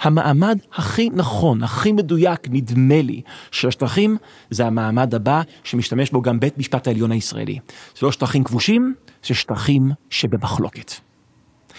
המעמד 0.00 0.58
הכי 0.74 1.10
נכון, 1.12 1.62
הכי 1.62 1.92
מדויק, 1.92 2.40
נדמה 2.50 3.02
לי, 3.02 3.22
של 3.50 3.68
השטחים, 3.68 4.16
זה 4.50 4.66
המעמד 4.66 5.14
הבא 5.14 5.42
שמשתמש 5.64 6.10
בו 6.10 6.22
גם 6.22 6.40
בית 6.40 6.58
משפט 6.58 6.86
העליון 6.86 7.12
הישראלי. 7.12 7.58
זה 7.98 8.06
לא 8.06 8.12
שטחים 8.12 8.44
כבושים, 8.44 8.94
זה 9.26 9.34
שטחים 9.34 9.90
שבמחלוקת. 10.10 10.92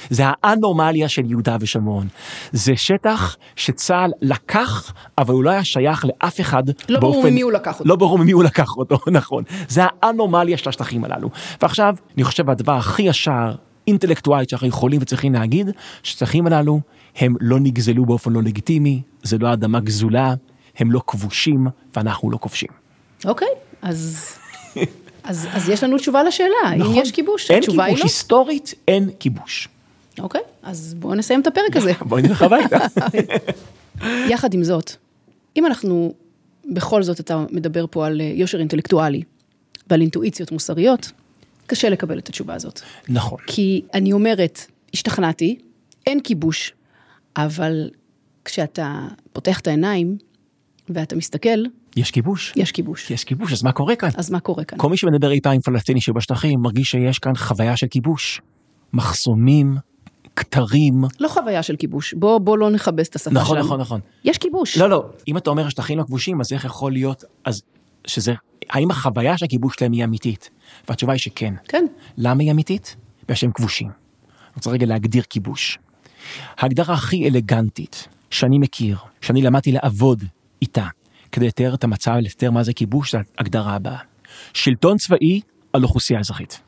זה 0.10 0.24
האנומליה 0.28 1.10
של 1.10 1.26
יהודה 1.26 1.58
ושומרון. 1.60 2.08
זה 2.52 2.76
שטח 2.76 3.36
שצה"ל 3.56 4.12
לקח, 4.22 4.94
אבל 5.18 5.34
הוא 5.34 5.44
לא 5.44 5.50
היה 5.50 5.64
שייך 5.64 6.06
לאף 6.06 6.42
אחד 6.42 6.64
לא 6.90 7.00
ברור 7.00 7.24
ממי 7.24 7.42
הוא 7.42 7.52
לקח 7.52 7.80
אותו. 7.80 7.90
לא 7.90 7.96
ברור 7.96 8.18
ממי 8.18 8.32
הוא 8.32 8.44
לקח 8.44 8.78
אותו, 8.78 8.98
נכון. 9.12 9.44
זה 9.68 9.82
האנומליה 10.02 10.58
של 10.58 10.70
השטחים 10.70 11.04
הללו. 11.04 11.30
ועכשיו, 11.62 11.96
אני 12.16 12.24
חושב 12.24 12.50
הדבר 12.50 12.74
הכי 12.74 13.02
ישר, 13.02 13.56
אינטלקטואלית 13.88 14.50
שאנחנו 14.50 14.68
יכולים 14.68 15.02
וצריכים 15.02 15.34
להגיד, 15.34 15.70
שהשטחים 16.04 16.48
הללו 16.48 16.80
הם 17.16 17.36
לא 17.40 17.60
נגזלו 17.60 18.06
באופן 18.06 18.34
לא 18.34 18.44
לגיטימי, 18.44 19.02
זה 19.24 19.38
לא 19.38 19.54
אדמה 19.54 19.80
גזולה, 19.80 20.34
הם 20.78 20.92
לא 20.92 21.02
כבושים 21.08 21.68
ואנחנו 21.96 22.32
לא 22.32 22.38
כובשים. 22.38 22.70
אוקיי, 23.26 23.48
אז... 23.82 24.34
אז, 25.24 25.48
אז 25.54 25.70
יש 25.70 25.84
לנו 25.84 25.98
תשובה 25.98 26.24
לשאלה, 26.24 26.76
נכון. 26.78 26.96
אם 26.96 27.02
יש 27.02 27.12
כיבוש, 27.12 27.52
אין 27.52 27.60
התשובה 27.60 27.84
כיבוש, 27.86 27.98
היא 28.00 28.00
לא. 28.00 28.04
היסטורית 28.04 28.74
אין 28.88 29.10
כיבוש. 29.20 29.70
אוקיי, 30.20 30.42
אז 30.64 30.96
בואו 31.00 31.16
נסיים 31.16 31.42
את 31.42 31.48
הפרק 31.48 31.76
הזה. 31.76 31.94
בואי 32.10 32.22
נלך 32.22 32.42
הביתה. 32.42 32.78
יחד 34.32 34.54
עם 34.54 34.64
זאת, 34.64 34.92
אם 35.58 35.66
אנחנו, 35.66 36.14
בכל 36.72 37.04
זאת 37.04 37.20
אתה 37.20 37.46
מדבר 37.52 37.86
פה 37.92 38.08
על 38.08 38.22
אה, 38.22 38.32
יושר 38.36 38.60
אינטלקטואלי 38.60 39.24
ועל 39.90 40.02
אינטואיציות 40.02 40.52
מוסריות, 40.52 41.12
קשה 41.68 41.90
לקבל 41.90 42.20
את 42.20 42.30
התשובה 42.30 42.54
הזאת. 42.54 42.82
נכון. 43.10 43.38
כי 43.48 43.82
אני 43.94 44.14
אומרת, 44.14 44.66
השתכנעתי, 44.94 45.58
אין 46.08 46.20
כיבוש, 46.20 46.74
אבל 47.38 47.90
כשאתה 48.46 49.08
פותח 49.34 49.60
את 49.60 49.68
העיניים 49.68 50.18
ואתה 50.90 51.16
מסתכל, 51.16 51.60
יש 51.96 52.12
כיבוש. 52.12 52.54
יש 52.56 52.72
כיבוש. 52.72 53.12
יש 53.12 53.24
כיבוש, 53.24 53.54
אז 53.54 53.64
מה 53.64 53.72
קורה 53.72 53.96
כאן? 53.96 54.10
אז 54.18 54.32
מה 54.32 54.40
קורה 54.40 54.64
כאן? 54.64 54.78
כל 54.78 54.90
מי 54.90 54.98
שמדבר 54.98 55.32
אי 55.32 55.42
פעם 55.42 55.54
עם 55.54 55.62
פלסטיני 55.62 56.02
שבשטחים 56.02 56.60
מרגיש 56.60 56.90
שיש 56.90 57.20
כאן 57.20 57.36
חוויה 57.36 57.78
של 57.78 57.88
כיבוש. 57.88 58.42
מחסומים, 58.94 59.78
כתרים. 60.36 61.04
לא 61.20 61.28
חוויה 61.28 61.64
של 61.64 61.76
כיבוש, 61.76 62.14
בוא, 62.14 62.38
בוא 62.38 62.58
לא 62.58 62.70
נכבס 62.70 63.10
את 63.10 63.16
השפה 63.16 63.32
נכון, 63.32 63.56
שלנו. 63.56 63.66
נכון, 63.66 63.80
נכון. 63.80 64.00
יש 64.24 64.38
כיבוש. 64.38 64.78
לא, 64.78 64.90
לא, 64.90 65.06
אם 65.28 65.38
אתה 65.38 65.50
אומר 65.50 65.68
השטחים 65.68 65.98
לא 65.98 66.04
כבושים, 66.04 66.42
אז 66.42 66.54
איך 66.54 66.66
יכול 66.66 66.92
להיות, 66.92 67.24
אז 67.46 67.62
שזה, 68.08 68.34
האם 68.70 68.92
החוויה 68.92 69.38
של 69.38 69.46
הכיבוש 69.46 69.76
שלהם 69.80 69.92
היא 69.92 70.04
אמיתית? 70.04 70.50
והתשובה 70.88 71.14
היא 71.14 71.20
שכן. 71.20 71.54
כן. 71.68 71.86
למה 72.18 72.44
היא 72.44 72.52
אמיתית? 72.52 72.96
בגלל 73.24 73.36
שהם 73.36 73.52
כבושים. 73.52 73.88
אני 73.88 74.56
רוצה 74.56 74.70
רגע 74.70 74.86
להגדיר 74.86 75.24
כיבוש. 75.30 75.78
ההגדרה 76.58 76.94
הכי 76.94 77.28
אלגנטית 77.28 78.08
שאני 78.30 78.60
מכיר, 78.60 78.98
שאני 79.22 79.42
למדתי 79.42 79.72
לעבוד 79.72 80.24
איתה, 80.62 80.88
כדי 81.32 81.48
לתאר 81.48 81.74
את 81.74 81.84
המצב, 81.84 82.12
לתאר 82.12 82.52
מה 82.52 82.64
זה 82.64 82.74
כיבוש, 82.74 83.12
זה 83.12 83.18
ההגדרה 83.38 83.76
הבאה. 83.76 83.98
שלטון 84.54 84.98
צבאי 84.98 85.42
על 85.74 85.84
אוכלוסייה 85.84 86.20
אזרחית. 86.20 86.62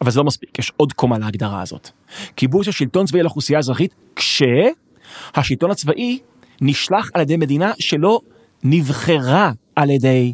אבל 0.00 0.10
זה 0.10 0.18
לא 0.18 0.24
מספיק, 0.24 0.58
יש 0.58 0.72
עוד 0.76 0.92
קומה 0.92 1.18
להגדרה 1.18 1.62
הזאת. 1.62 1.90
כיבוש 2.36 2.68
השלטון 2.68 3.06
צבאי 3.06 3.20
על 3.20 3.26
אוכלוסייה 3.26 3.58
אזרחית, 3.58 3.94
כשהשלטון 4.16 5.70
הצבאי 5.70 6.18
נשלח 6.60 7.10
על 7.14 7.20
ידי 7.20 7.36
מדינה 7.36 7.72
שלא 7.78 8.20
נבחרה 8.64 9.52
על 9.76 9.90
ידי 9.90 10.32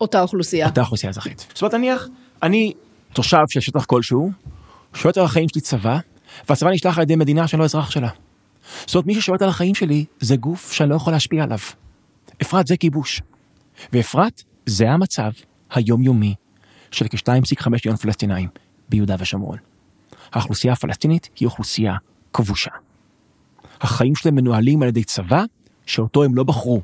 אותה 0.00 0.22
אוכלוסייה. 0.22 0.66
אותה 0.66 0.80
אוכלוסייה 0.80 1.10
אזרחית. 1.10 1.46
זאת 1.54 1.62
אומרת, 1.62 1.74
נניח, 1.74 2.08
אני 2.42 2.72
תושב 3.12 3.36
של 3.48 3.60
שטח 3.60 3.84
כלשהו, 3.84 4.30
שולט 4.94 5.18
על 5.18 5.24
החיים 5.24 5.48
שלי 5.48 5.60
צבא, 5.60 5.98
והצבא 6.48 6.70
נשלח 6.70 6.98
על 6.98 7.02
ידי 7.02 7.16
מדינה 7.16 7.48
שאני 7.48 7.60
לא 7.60 7.64
אזרח 7.64 7.90
שלה. 7.90 8.08
זאת 8.86 8.94
אומרת, 8.94 9.06
מי 9.06 9.14
ששולט 9.14 9.42
על 9.42 9.48
החיים 9.48 9.74
שלי 9.74 10.04
זה 10.20 10.36
גוף 10.36 10.72
שאני 10.72 10.90
לא 10.90 10.94
יכול 10.94 11.12
להשפיע 11.12 11.44
עליו. 11.44 11.58
אפרת 12.42 12.66
זה 12.66 12.76
כיבוש. 12.76 13.22
ואפרת 13.92 14.42
זה 14.66 14.90
המצב 14.90 15.30
היומיומי 15.70 16.34
של 16.90 17.06
כ-2.5 17.08 17.68
מיליון 17.68 17.96
פלסטינאים 17.96 18.48
ביהודה 18.88 19.16
ושומרון. 19.18 19.58
האוכלוסייה 20.32 20.72
הפלסטינית 20.72 21.28
היא 21.40 21.46
אוכלוסייה 21.46 21.96
כבושה. 22.32 22.70
החיים 23.80 24.14
שלהם 24.14 24.34
מנוהלים 24.34 24.82
על 24.82 24.88
ידי 24.88 25.04
צבא 25.04 25.44
שאותו 25.86 26.24
הם 26.24 26.34
לא 26.34 26.44
בחרו. 26.44 26.82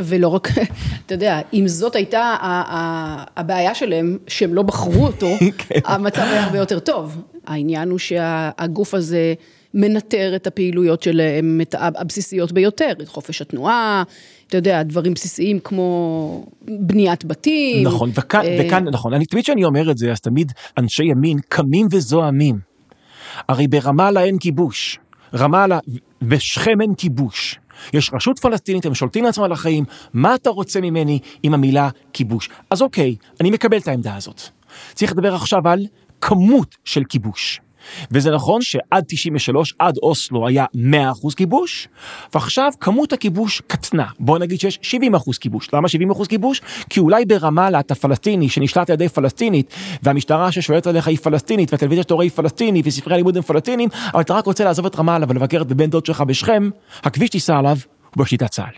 ולא 0.00 0.28
רק, 0.28 0.48
אתה 1.06 1.14
יודע, 1.14 1.40
אם 1.52 1.68
זאת 1.68 1.96
הייתה 1.96 2.36
הבעיה 3.36 3.74
שלהם, 3.74 4.18
שהם 4.28 4.54
לא 4.54 4.62
בחרו 4.62 5.06
אותו, 5.06 5.28
כן. 5.58 5.80
המצב 5.84 6.22
היה 6.22 6.44
הרבה 6.44 6.58
יותר 6.58 6.78
טוב. 6.78 7.22
העניין 7.46 7.90
הוא 7.90 7.98
שהגוף 7.98 8.94
הזה 8.94 9.34
מנטר 9.74 10.32
את 10.36 10.46
הפעילויות 10.46 11.02
שלהם, 11.02 11.60
את 11.62 11.74
הבסיסיות 11.78 12.52
ביותר, 12.52 12.92
את 13.02 13.08
חופש 13.08 13.42
התנועה, 13.42 14.02
אתה 14.46 14.56
יודע, 14.56 14.82
דברים 14.82 15.14
בסיסיים 15.14 15.58
כמו 15.64 16.46
בניית 16.62 17.24
בתים. 17.24 17.86
נכון, 17.86 18.10
וכאן, 18.14 18.40
אה, 18.44 18.62
וכאן, 18.66 18.84
נכון, 18.88 19.14
אני 19.14 19.26
תמיד 19.26 19.44
כשאני 19.44 19.64
אומר 19.64 19.90
את 19.90 19.98
זה, 19.98 20.12
אז 20.12 20.20
תמיד 20.20 20.52
אנשי 20.78 21.04
ימין 21.04 21.38
קמים 21.48 21.86
וזועמים. 21.90 22.58
הרי 23.48 23.68
ברמאללה 23.68 24.22
אין 24.24 24.38
כיבוש, 24.38 24.98
רמאללה, 25.34 25.78
בשכם 26.22 26.80
אין 26.80 26.94
כיבוש. 26.94 27.58
יש 27.92 28.10
רשות 28.14 28.38
פלסטינית, 28.38 28.86
הם 28.86 28.94
שולטים 28.94 29.24
לעצמם 29.24 29.44
על 29.44 29.52
החיים, 29.52 29.84
מה 30.12 30.34
אתה 30.34 30.50
רוצה 30.50 30.80
ממני 30.80 31.18
עם 31.42 31.54
המילה 31.54 31.88
כיבוש? 32.12 32.48
אז 32.70 32.82
אוקיי, 32.82 33.16
אני 33.40 33.50
מקבל 33.50 33.78
את 33.78 33.88
העמדה 33.88 34.16
הזאת. 34.16 34.40
צריך 34.94 35.12
לדבר 35.12 35.34
עכשיו 35.34 35.68
על 35.68 35.86
כמות 36.20 36.76
של 36.84 37.04
כיבוש. 37.04 37.60
וזה 38.10 38.30
נכון 38.30 38.62
שעד 38.62 39.04
93, 39.08 39.74
עד 39.78 39.98
אוסלו 40.02 40.48
היה 40.48 40.64
100% 40.74 40.78
כיבוש, 41.36 41.88
ועכשיו 42.34 42.72
כמות 42.80 43.12
הכיבוש 43.12 43.62
קטנה. 43.66 44.06
בוא 44.20 44.38
נגיד 44.38 44.60
שיש 44.60 44.78
70% 45.14 45.38
כיבוש. 45.40 45.68
למה 45.72 45.88
70% 46.12 46.26
כיבוש? 46.28 46.60
כי 46.90 47.00
אולי 47.00 47.24
ברמאללה 47.24 47.80
אתה 47.80 47.94
פלסטיני 47.94 48.48
שנשלט 48.48 48.90
על 48.90 48.94
ידי 48.94 49.08
פלסטינית, 49.08 49.74
והמשטרה 50.02 50.52
ששולטת 50.52 50.86
עליך 50.86 51.08
היא 51.08 51.18
פלסטינית, 51.18 51.72
והטלוויזיה 51.72 52.02
שאתה 52.02 52.14
רואה 52.14 52.24
היא 52.24 52.30
פלסטינית, 52.30 52.86
וספרי 52.86 53.14
הלימוד 53.14 53.36
הם 53.36 53.42
פלסטינים, 53.42 53.88
אבל 54.14 54.20
אתה 54.20 54.34
רק 54.34 54.46
רוצה 54.46 54.64
לעזוב 54.64 54.86
את 54.86 54.96
רמאללה 54.96 55.26
ולבקר 55.28 55.62
את 55.62 55.72
בן 55.72 55.90
דוד 55.90 56.06
שלך 56.06 56.20
בשכם, 56.20 56.70
הכביש 57.02 57.30
תיסע 57.30 57.56
עליו 57.58 57.76
הוא 58.16 58.24
בשליטת 58.24 58.50
צה"ל. 58.50 58.74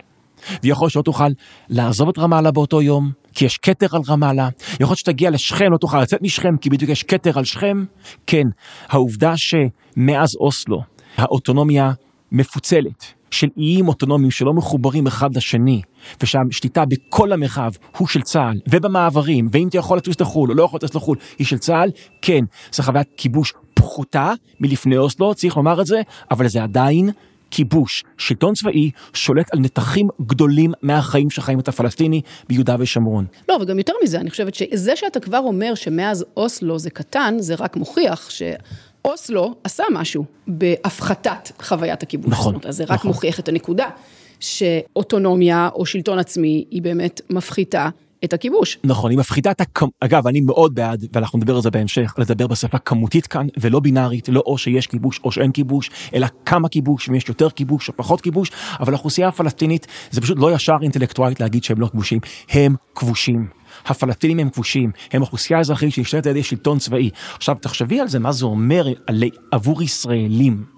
ויכול 0.63 0.89
שלא 0.89 1.01
תוכל 1.01 1.27
לעזוב 1.69 2.09
את 2.09 2.17
רמאללה 2.17 2.51
באותו 2.51 2.81
יום, 2.81 3.11
כי 3.35 3.45
יש 3.45 3.57
כתר 3.57 3.87
על 3.91 4.01
רמאללה, 4.09 4.49
יכול 4.73 4.85
להיות 4.85 4.97
שתגיע 4.97 5.29
לשכם, 5.29 5.71
לא 5.71 5.77
תוכל 5.77 6.01
לצאת 6.01 6.21
משכם, 6.21 6.57
כי 6.57 6.69
בדיוק 6.69 6.91
יש 6.91 7.03
כתר 7.03 7.37
על 7.37 7.43
שכם. 7.43 7.85
כן, 8.27 8.47
העובדה 8.87 9.33
שמאז 9.37 10.35
אוסלו 10.39 10.81
האוטונומיה 11.17 11.91
מפוצלת, 12.31 13.13
של 13.31 13.47
איים 13.57 13.87
אוטונומיים 13.87 14.31
שלא 14.31 14.53
מחוברים 14.53 15.07
אחד 15.07 15.37
לשני, 15.37 15.81
ושהשליטה 16.21 16.83
בכל 16.85 17.31
המרחב 17.31 17.71
הוא 17.97 18.07
של 18.07 18.21
צה"ל, 18.21 18.59
ובמעברים, 18.69 19.47
ואם 19.51 19.67
אתה 19.67 19.77
יכול 19.77 19.97
לטוס 19.97 20.21
לחו"ל 20.21 20.49
או 20.49 20.55
לא 20.55 20.63
יכול 20.63 20.77
לטוס 20.77 20.95
לחו"ל, 20.95 21.17
היא 21.39 21.47
של 21.47 21.57
צה"ל, 21.57 21.89
כן, 22.21 22.45
זו 22.71 22.83
חוויית 22.83 23.07
כיבוש 23.17 23.53
פחותה 23.73 24.33
מלפני 24.59 24.97
אוסלו, 24.97 25.35
צריך 25.35 25.57
לומר 25.57 25.81
את 25.81 25.85
זה, 25.85 26.01
אבל 26.31 26.47
זה 26.47 26.63
עדיין 26.63 27.09
כיבוש, 27.55 28.03
שלטון 28.17 28.53
צבאי 28.53 28.91
שולט 29.13 29.53
על 29.53 29.59
נתחים 29.59 30.07
גדולים 30.25 30.73
מהחיים 30.81 31.29
שחיים 31.29 31.59
את 31.59 31.67
הפלסטיני 31.67 32.21
ביהודה 32.49 32.75
ושומרון. 32.79 33.25
לא, 33.49 33.57
וגם 33.61 33.77
יותר 33.77 33.93
מזה, 34.03 34.19
אני 34.19 34.29
חושבת 34.29 34.55
שזה 34.55 34.95
שאתה 34.95 35.19
כבר 35.19 35.39
אומר 35.39 35.75
שמאז 35.75 36.25
אוסלו 36.37 36.79
זה 36.79 36.89
קטן, 36.89 37.35
זה 37.39 37.55
רק 37.55 37.75
מוכיח 37.75 38.29
שאוסלו 38.29 39.55
עשה 39.63 39.83
משהו 39.91 40.25
בהפחתת 40.47 41.51
חוויית 41.61 42.03
הכיבוש. 42.03 42.31
נכון, 42.31 42.53
זאת 42.53 42.53
אומרת, 42.53 42.65
אז 42.65 42.75
זה 42.75 42.83
רק 42.83 42.91
נכון. 42.91 43.07
מוכיח 43.07 43.39
את 43.39 43.47
הנקודה, 43.47 43.89
שאוטונומיה 44.39 45.69
או 45.73 45.85
שלטון 45.85 46.19
עצמי 46.19 46.65
היא 46.71 46.81
באמת 46.81 47.21
מפחיתה 47.29 47.89
את 48.25 48.33
הכיבוש. 48.33 48.77
נכון, 48.83 49.11
היא 49.11 49.19
מפחיתה 49.19 49.51
את 49.51 49.61
הכמ... 49.61 49.87
אגב, 49.99 50.27
אני 50.27 50.41
מאוד 50.41 50.75
בעד, 50.75 51.05
ואנחנו 51.13 51.39
נדבר 51.39 51.55
על 51.55 51.61
זה 51.61 51.71
בהמשך, 51.71 52.13
לדבר 52.17 52.47
בשפה 52.47 52.77
כמותית 52.77 53.27
כאן, 53.27 53.47
ולא 53.59 53.79
בינארית, 53.79 54.29
לא 54.29 54.43
או 54.45 54.57
שיש 54.57 54.87
כיבוש 54.87 55.19
או 55.23 55.31
שאין 55.31 55.51
כיבוש, 55.51 55.89
אלא 56.13 56.27
כמה 56.45 56.69
כיבוש, 56.69 57.09
אם 57.09 57.15
יש 57.15 57.29
יותר 57.29 57.49
כיבוש 57.49 57.89
או 57.89 57.93
פחות 57.97 58.21
כיבוש, 58.21 58.51
אבל 58.79 58.93
האוכלוסייה 58.93 59.27
הפלסטינית, 59.27 59.87
זה 60.11 60.21
פשוט 60.21 60.37
לא 60.39 60.51
ישר 60.51 60.75
אינטלקטואלית 60.81 61.39
להגיד 61.39 61.63
שהם 61.63 61.81
לא 61.81 61.87
כבושים, 61.87 62.19
הם 62.49 62.75
כבושים. 62.95 63.47
הפלסטינים 63.85 64.39
הם 64.39 64.49
כבושים, 64.49 64.91
הם 65.11 65.21
אוכלוסייה 65.21 65.59
אזרחית 65.59 65.93
שנשלטת 65.93 66.25
על 66.25 66.31
ידי 66.31 66.43
שלטון 66.43 66.79
צבאי. 66.79 67.09
עכשיו, 67.35 67.55
תחשבי 67.61 67.99
על 67.99 68.07
זה, 68.07 68.19
מה 68.19 68.31
זה 68.31 68.45
אומר 68.45 68.87
על... 69.07 69.23
עבור 69.51 69.83
ישראלים. 69.83 70.74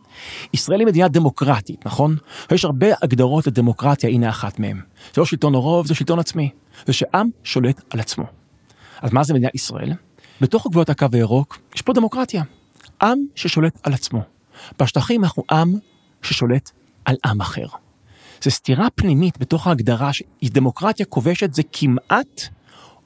ישראל 0.54 0.80
היא 0.80 0.88
מדינה 0.88 1.08
דמוקרטית, 1.08 1.86
נכון? 1.86 2.16
יש 2.52 2.66
הרבה 2.66 2.88
הגדרות 3.02 3.48
לדמוקרטיה, 3.48 4.10
הנה 4.10 4.30
אחת 4.30 4.60
מהן. 4.60 4.78
זה 5.14 5.22
לא 5.22 5.26
שלטון 5.26 5.56
הרוב, 5.56 5.88
זה 5.88 5.96
שלטון 5.96 6.20
עצמי. 6.20 6.50
זה 6.86 6.94
שעם 6.94 7.30
שולט 7.44 7.82
על 7.90 8.00
עצמו. 8.00 8.24
אז 9.02 9.12
מה 9.14 9.24
זה 9.24 9.34
מדינת 9.34 9.56
ישראל? 9.56 9.94
בתוך 10.42 10.68
גבולות 10.68 10.90
הקו 10.90 11.08
הירוק 11.14 11.60
יש 11.76 11.82
פה 11.82 11.94
דמוקרטיה. 11.94 12.44
עם 13.02 13.20
ששולט 13.36 13.80
על 13.84 13.94
עצמו. 13.94 14.22
בשטחים 14.80 15.24
אנחנו 15.24 15.44
עם 15.52 15.74
ששולט 16.22 16.72
על 17.06 17.16
עם 17.26 17.42
אחר. 17.42 17.66
זו 18.44 18.52
סתירה 18.52 18.88
פנימית 18.96 19.38
בתוך 19.38 19.68
ההגדרה 19.68 20.14
שהיא 20.14 20.52
דמוקרטיה 20.54 21.06
כובשת, 21.06 21.54
זה 21.54 21.62
כמעט 21.72 22.42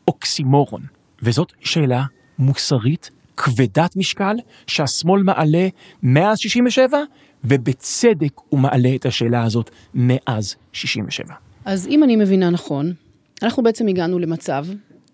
אוקסימורון. 0.07 0.81
וזאת 1.21 1.51
שאלה 1.59 2.03
מוסרית 2.39 3.11
כבדת 3.41 3.95
משקל 3.95 4.35
שהשמאל 4.67 5.23
מעלה 5.23 5.67
מאז 6.03 6.39
67, 6.39 6.97
ובצדק 7.43 8.41
הוא 8.49 8.59
מעלה 8.59 8.95
את 8.95 9.05
השאלה 9.05 9.43
הזאת 9.43 9.69
מאז 9.93 10.55
67. 10.73 11.33
אז 11.65 11.87
אם 11.87 12.03
אני 12.03 12.15
מבינה 12.15 12.49
נכון, 12.49 12.93
אנחנו 13.43 13.63
בעצם 13.63 13.87
הגענו 13.87 14.19
למצב 14.19 14.65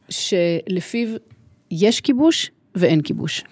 שלפיו 0.09 1.07
יש 1.71 2.01
כיבוש 2.01 2.51
ואין 2.75 3.01
כיבוש. 3.01 3.43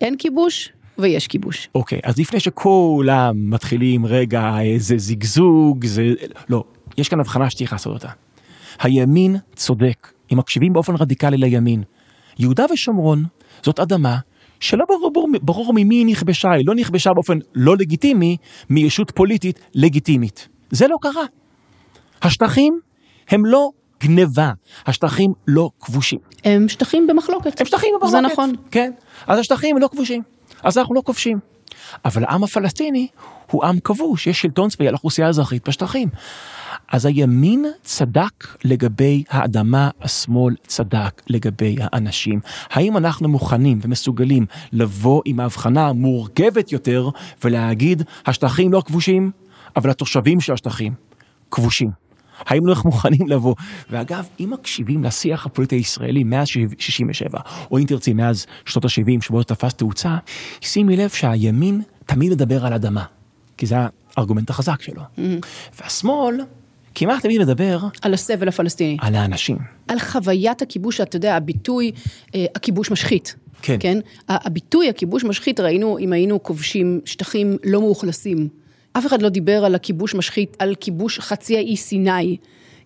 אין 0.00 0.16
כיבוש 0.16 0.72
ויש 0.98 1.26
כיבוש. 1.26 1.68
אוקיי, 1.74 2.00
אז 2.02 2.18
לפני 2.18 2.40
שכולם 2.40 3.50
מתחילים 3.50 4.06
רגע 4.06 4.60
איזה 4.60 4.98
זיגזוג, 4.98 5.86
זה... 5.86 6.04
לא, 6.48 6.64
יש 6.98 7.08
כאן 7.08 7.20
הבחנה 7.20 7.50
שצריך 7.50 7.72
לעשות 7.72 7.94
אותה. 7.94 8.08
הימין 8.80 9.36
צודק, 9.54 10.12
אם 10.32 10.38
מקשיבים 10.38 10.72
באופן 10.72 10.94
רדיקלי 10.94 11.36
לימין. 11.36 11.82
יהודה 12.38 12.64
ושומרון 12.72 13.24
זאת 13.62 13.80
אדמה 13.80 14.16
שלא 14.60 14.84
ברור, 14.88 15.28
ברור, 15.42 15.72
ממי 15.74 15.94
היא 15.94 16.06
נכבשה, 16.06 16.48
היא 16.56 16.64
לא 16.66 16.74
נכבשה 16.74 17.10
באופן 17.14 17.38
לא 17.54 17.76
לגיטימי 17.76 18.36
מישות 18.70 19.10
פוליטית 19.10 19.60
לגיטימית. 19.74 20.48
זה 20.70 20.86
לא 20.88 20.96
קרה. 21.00 21.24
השטחים 22.22 22.78
הם 23.28 23.46
לא 23.46 23.68
גניבה, 24.00 24.50
השטחים 24.86 25.30
לא 25.48 25.70
כבושים. 25.80 26.18
הם 26.44 26.68
שטחים 26.68 27.06
במחלוקת. 27.06 27.60
הם 27.60 27.66
שטחים 27.66 27.90
במחלוקת. 27.94 28.26
זה 28.26 28.32
נכון. 28.32 28.52
כן, 28.70 28.90
אז 29.26 29.38
השטחים 29.38 29.76
הם 29.76 29.82
לא 29.82 29.88
כבושים, 29.88 30.22
אז 30.62 30.78
אנחנו 30.78 30.94
לא 30.94 31.00
כובשים. 31.04 31.38
אבל 32.04 32.24
העם 32.24 32.44
הפלסטיני 32.44 33.08
הוא 33.50 33.64
עם 33.64 33.80
כבוש, 33.80 34.26
יש 34.26 34.40
שלטון 34.40 34.68
צבאי 34.68 34.88
על 34.88 34.94
אוכלוסייה 34.94 35.28
אזרחית 35.28 35.68
בשטחים. 35.68 36.08
אז 36.92 37.06
הימין 37.06 37.64
צדק 37.82 38.46
לגבי 38.64 39.24
האדמה, 39.30 39.90
השמאל 40.02 40.54
צדק 40.66 41.22
לגבי 41.28 41.76
האנשים. 41.80 42.40
האם 42.70 42.96
אנחנו 42.96 43.28
מוכנים 43.28 43.78
ומסוגלים 43.82 44.46
לבוא 44.72 45.22
עם 45.24 45.40
ההבחנה 45.40 45.88
המורכבת 45.88 46.72
יותר 46.72 47.08
ולהגיד 47.44 48.02
השטחים 48.26 48.72
לא 48.72 48.82
כבושים, 48.86 49.30
אבל 49.76 49.90
התושבים 49.90 50.40
של 50.40 50.52
השטחים 50.52 50.94
כבושים? 51.50 52.07
האם 52.46 52.66
לא 52.66 52.72
אנחנו 52.72 52.90
מוכנים 52.90 53.28
לבוא? 53.28 53.54
ואגב, 53.90 54.26
אם 54.40 54.50
מקשיבים 54.52 55.04
לשיח 55.04 55.46
הפוליטי 55.46 55.76
הישראלי 55.76 56.24
מאז 56.24 56.48
67, 56.78 57.40
או 57.70 57.78
אם 57.78 57.84
תרצי 57.84 58.12
מאז 58.12 58.46
שנות 58.64 58.84
ה-70 58.84 59.20
שבו 59.24 59.42
תפס 59.42 59.74
תאוצה, 59.74 60.16
שימי 60.60 60.96
לב 60.96 61.10
שהימין 61.10 61.82
תמיד 62.06 62.32
מדבר 62.32 62.66
על 62.66 62.72
אדמה, 62.72 63.04
כי 63.56 63.66
זה 63.66 63.76
הארגומנט 64.16 64.50
החזק 64.50 64.82
שלו. 64.82 65.02
Mm-hmm. 65.02 65.20
והשמאל 65.80 66.40
כמעט 66.94 67.22
תמיד 67.22 67.40
מדבר... 67.40 67.78
על 68.02 68.14
הסבל 68.14 68.48
הפלסטיני. 68.48 68.96
על 69.00 69.14
האנשים. 69.14 69.58
על 69.88 69.98
חוויית 69.98 70.62
הכיבוש, 70.62 71.00
אתה 71.00 71.16
יודע, 71.16 71.36
הביטוי, 71.36 71.92
אה, 72.34 72.46
הכיבוש 72.54 72.90
משחית. 72.90 73.36
כן. 73.62 73.76
כן? 73.80 73.98
הביטוי 74.28 74.88
הכיבוש 74.88 75.24
משחית, 75.24 75.60
ראינו 75.60 75.98
אם 75.98 76.12
היינו 76.12 76.42
כובשים 76.42 77.00
שטחים 77.04 77.56
לא 77.64 77.80
מאוכלסים. 77.80 78.48
אף 78.98 79.06
אחד 79.06 79.22
לא 79.22 79.28
דיבר 79.28 79.64
על 79.64 79.74
הכיבוש 79.74 80.14
משחית, 80.14 80.56
על 80.58 80.74
כיבוש 80.74 81.20
חצי 81.20 81.56
האי 81.56 81.76
סיני. 81.76 82.36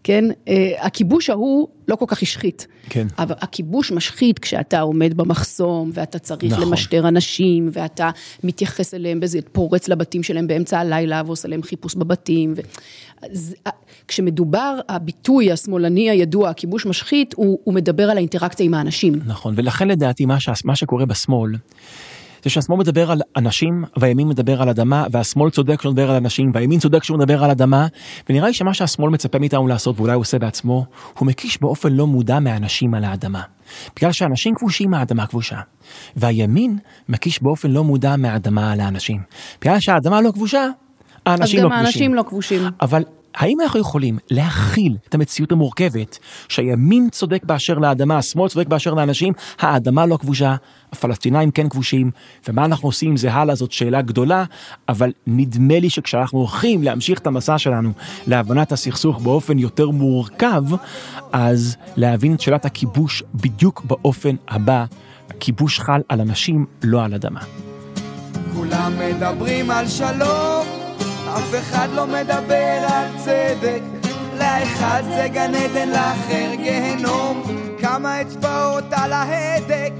כן? 0.04 0.24
אה, 0.48 0.72
הכיבוש 0.78 1.30
ההוא 1.30 1.68
לא 1.88 1.96
כל 1.96 2.04
כך 2.08 2.22
השחית. 2.22 2.66
כן. 2.88 3.06
אבל 3.18 3.34
הכיבוש 3.40 3.92
משחית 3.92 4.38
כשאתה 4.38 4.80
עומד 4.80 5.14
במחסום, 5.14 5.90
ואתה 5.94 6.18
צריך 6.18 6.52
נכון. 6.52 6.68
למשטר 6.68 7.08
אנשים, 7.08 7.68
ואתה 7.72 8.10
מתייחס 8.44 8.94
אליהם, 8.94 9.20
בזה, 9.20 9.38
פורץ 9.52 9.88
לבתים 9.88 10.22
שלהם 10.22 10.46
באמצע 10.46 10.78
הלילה, 10.78 11.22
ועושה 11.26 11.48
להם 11.48 11.62
חיפוש 11.62 11.94
בבתים. 11.94 12.54
ו... 12.56 12.60
אז, 13.22 13.54
כשמדובר, 14.08 14.78
הביטוי 14.88 15.52
השמאלני 15.52 16.10
הידוע, 16.10 16.50
הכיבוש 16.50 16.86
משחית, 16.86 17.34
הוא, 17.36 17.58
הוא 17.64 17.74
מדבר 17.74 18.10
על 18.10 18.16
האינטראקציה 18.16 18.66
עם 18.66 18.74
האנשים. 18.74 19.14
נכון, 19.26 19.54
ולכן 19.56 19.88
לדעתי 19.88 20.26
מה, 20.26 20.40
ש... 20.40 20.48
מה 20.64 20.76
שקורה 20.76 21.06
בשמאל, 21.06 21.52
זה 22.42 22.50
שהשמאל 22.50 22.78
מדבר 22.78 23.10
על 23.10 23.20
אנשים 23.36 23.84
והימין 23.96 24.28
מדבר 24.28 24.62
על 24.62 24.68
אדמה 24.68 25.06
והשמאל 25.10 25.50
צודק 25.50 25.78
כשהוא 25.78 25.92
מדבר 25.92 26.10
על 26.10 26.16
אנשים 26.16 26.50
והימין 26.54 26.80
צודק 26.80 27.00
כשהוא 27.00 27.18
מדבר 27.18 27.44
על 27.44 27.50
אדמה 27.50 27.86
ונראה 28.28 28.46
לי 28.46 28.54
שמה 28.54 28.74
שהשמאל 28.74 29.10
מצפה 29.10 29.38
מאיתנו 29.38 29.66
לעשות 29.66 29.98
ואולי 29.98 30.12
הוא 30.12 30.20
עושה 30.20 30.38
בעצמו 30.38 30.84
הוא 31.18 31.26
מקיש 31.26 31.60
באופן 31.60 31.92
לא 31.92 32.06
מודע 32.06 32.40
מהאנשים 32.40 32.94
על 32.94 33.04
האדמה. 33.04 33.42
בגלל 33.96 34.12
שאנשים 34.12 34.54
כבושים 34.54 34.90
מהאדמה 34.90 35.26
כבושה 35.26 35.60
והימין 36.16 36.78
מקיש 37.08 37.42
באופן 37.42 37.70
לא 37.70 37.84
מודע 37.84 38.16
מהאדמה 38.16 38.72
על 38.72 38.80
האנשים. 38.80 39.20
בגלל 39.60 39.80
שהאדמה 39.80 40.20
לא 40.20 40.30
כבושה 40.32 40.66
האנשים 41.26 41.58
אז 41.58 41.64
לא 41.64 41.70
גם 41.70 41.76
כבושים. 41.76 41.86
האנשים 41.86 42.14
לא 42.14 42.22
כבושים. 42.22 42.62
אבל 42.80 43.04
האם 43.34 43.60
אנחנו 43.60 43.80
יכולים 43.80 44.18
להכיל 44.30 44.96
את 45.08 45.14
המציאות 45.14 45.52
המורכבת 45.52 46.18
שהימין 46.48 47.08
צודק 47.10 47.44
באשר 47.44 47.78
לאדמה, 47.78 48.18
השמאל 48.18 48.48
צודק 48.48 48.66
באשר 48.66 48.94
לאנשים, 48.94 49.32
האדמה 49.60 50.06
לא 50.06 50.16
כבושה, 50.16 50.56
הפלסטינאים 50.92 51.50
כן 51.50 51.68
כבושים, 51.68 52.10
ומה 52.48 52.64
אנחנו 52.64 52.88
עושים 52.88 53.10
עם 53.10 53.16
זה 53.16 53.32
הלאה? 53.32 53.54
זאת 53.54 53.72
שאלה 53.72 54.02
גדולה, 54.02 54.44
אבל 54.88 55.12
נדמה 55.26 55.80
לי 55.80 55.90
שכשאנחנו 55.90 56.38
הולכים 56.38 56.82
להמשיך 56.82 57.18
את 57.18 57.26
המסע 57.26 57.58
שלנו 57.58 57.92
להבנת 58.26 58.72
הסכסוך 58.72 59.20
באופן 59.20 59.58
יותר 59.58 59.90
מורכב, 59.90 60.64
אז 61.32 61.76
להבין 61.96 62.34
את 62.34 62.40
שאלת 62.40 62.64
הכיבוש 62.64 63.22
בדיוק 63.34 63.82
באופן 63.84 64.36
הבא, 64.48 64.84
הכיבוש 65.30 65.80
חל 65.80 66.00
על 66.08 66.20
אנשים, 66.20 66.66
לא 66.82 67.04
על 67.04 67.14
אדמה. 67.14 67.40
כולם 68.54 68.92
מדברים 68.98 69.70
על 69.70 69.88
שלום 69.88 70.81
אף 71.36 71.54
אחד 71.58 71.88
לא 71.94 72.06
מדבר 72.06 72.86
על 72.88 73.08
צדק 73.16 73.82
לאחד 74.38 75.02
זה 75.04 75.28
גן 75.32 75.54
עדן, 75.54 75.88
לאחר 75.88 76.54
גיהנום 76.62 77.42
כמה 77.78 78.20
אצבעות 78.22 78.84
על 78.90 79.12
ההדק 79.12 79.92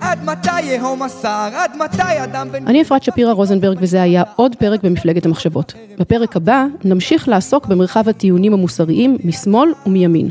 עד 0.00 0.24
מתי 0.24 0.62
יהום 0.62 1.02
השר? 1.02 1.48
עד 1.54 1.70
מתי 1.76 2.24
אדם 2.24 2.48
בן... 2.52 2.66
אני 2.66 2.82
אפרת 2.82 3.02
שפירא 3.02 3.32
רוזנברג 3.32 3.78
וזה 3.80 4.02
היה 4.02 4.22
עוד 4.36 4.56
פרק 4.56 4.82
במפלגת 4.82 5.26
המחשבות. 5.26 5.74
בפרק 5.98 6.36
הבא 6.36 6.66
נמשיך 6.84 7.28
לעסוק 7.28 7.66
במרחב 7.66 8.08
הטיעונים 8.08 8.52
המוסריים 8.52 9.18
משמאל 9.24 9.72
ומימין. 9.86 10.28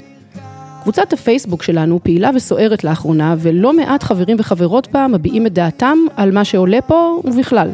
קבוצת 0.82 1.14
הפייסבוק 1.14 1.64
שלנו 1.64 2.00
פעילה 2.04 2.30
וסוערת 2.36 2.84
לאחרונה 2.84 3.36
ולא 3.38 3.74
מעט 3.74 4.04
חברים 4.04 4.38
וחברות 4.40 4.88
בה 4.92 5.08
מביעים 5.08 5.48
את 5.48 5.54
דעתם 5.54 5.98
על 6.16 6.32
מה 6.32 6.46
שעולה 6.46 6.82
פה 6.82 7.22
ובכלל. 7.24 7.72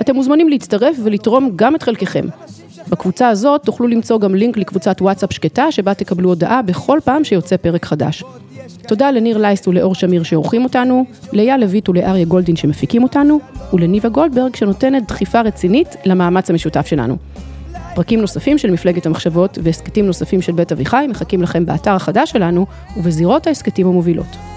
אתם 0.00 0.14
מוזמנים 0.14 0.48
להצטרף 0.48 0.96
ולתרום 1.04 1.50
גם 1.56 1.74
את 1.74 1.82
חלקכם. 1.82 2.24
בקבוצה 2.88 3.28
הזאת 3.28 3.62
תוכלו 3.64 3.86
למצוא 3.86 4.20
גם 4.20 4.34
לינק 4.34 4.56
לקבוצת 4.56 5.02
וואטסאפ 5.02 5.32
שקטה 5.32 5.72
שבה 5.72 5.94
תקבלו 5.94 6.28
הודעה 6.28 6.62
בכל 6.62 6.98
פעם 7.04 7.24
שיוצא 7.24 7.56
פרק 7.56 7.84
חדש. 7.84 8.22
תודה 8.88 9.10
לניר 9.10 9.38
לייסט 9.38 9.68
ולאור 9.68 9.94
שמיר 9.94 10.22
שעורכים 10.22 10.64
אותנו, 10.64 11.04
לאייל 11.32 11.60
לויט 11.60 11.88
ולאריה 11.88 12.24
גולדין 12.24 12.56
שמפיקים 12.56 13.02
אותנו, 13.02 13.40
ולניבה 13.72 14.08
גולדברג 14.08 14.56
שנותנת 14.56 15.06
דחיפה 15.06 15.40
רצינית 15.40 15.96
למאמץ 16.04 16.50
המשותף 16.50 16.86
שלנו. 16.86 17.16
פרקים 17.94 18.20
נוספים 18.20 18.58
של 18.58 18.70
מפלגת 18.70 19.06
המחשבות 19.06 19.58
והסכתים 19.62 20.06
נוספים 20.06 20.42
של 20.42 20.52
בית 20.52 20.72
אביחי 20.72 21.06
מחכים 21.08 21.42
לכם 21.42 21.66
באתר 21.66 21.94
החדש 21.94 22.30
שלנו 22.30 22.66
ובזירות 22.96 23.46
ההסכתים 23.46 23.86
המובילות. 23.86 24.55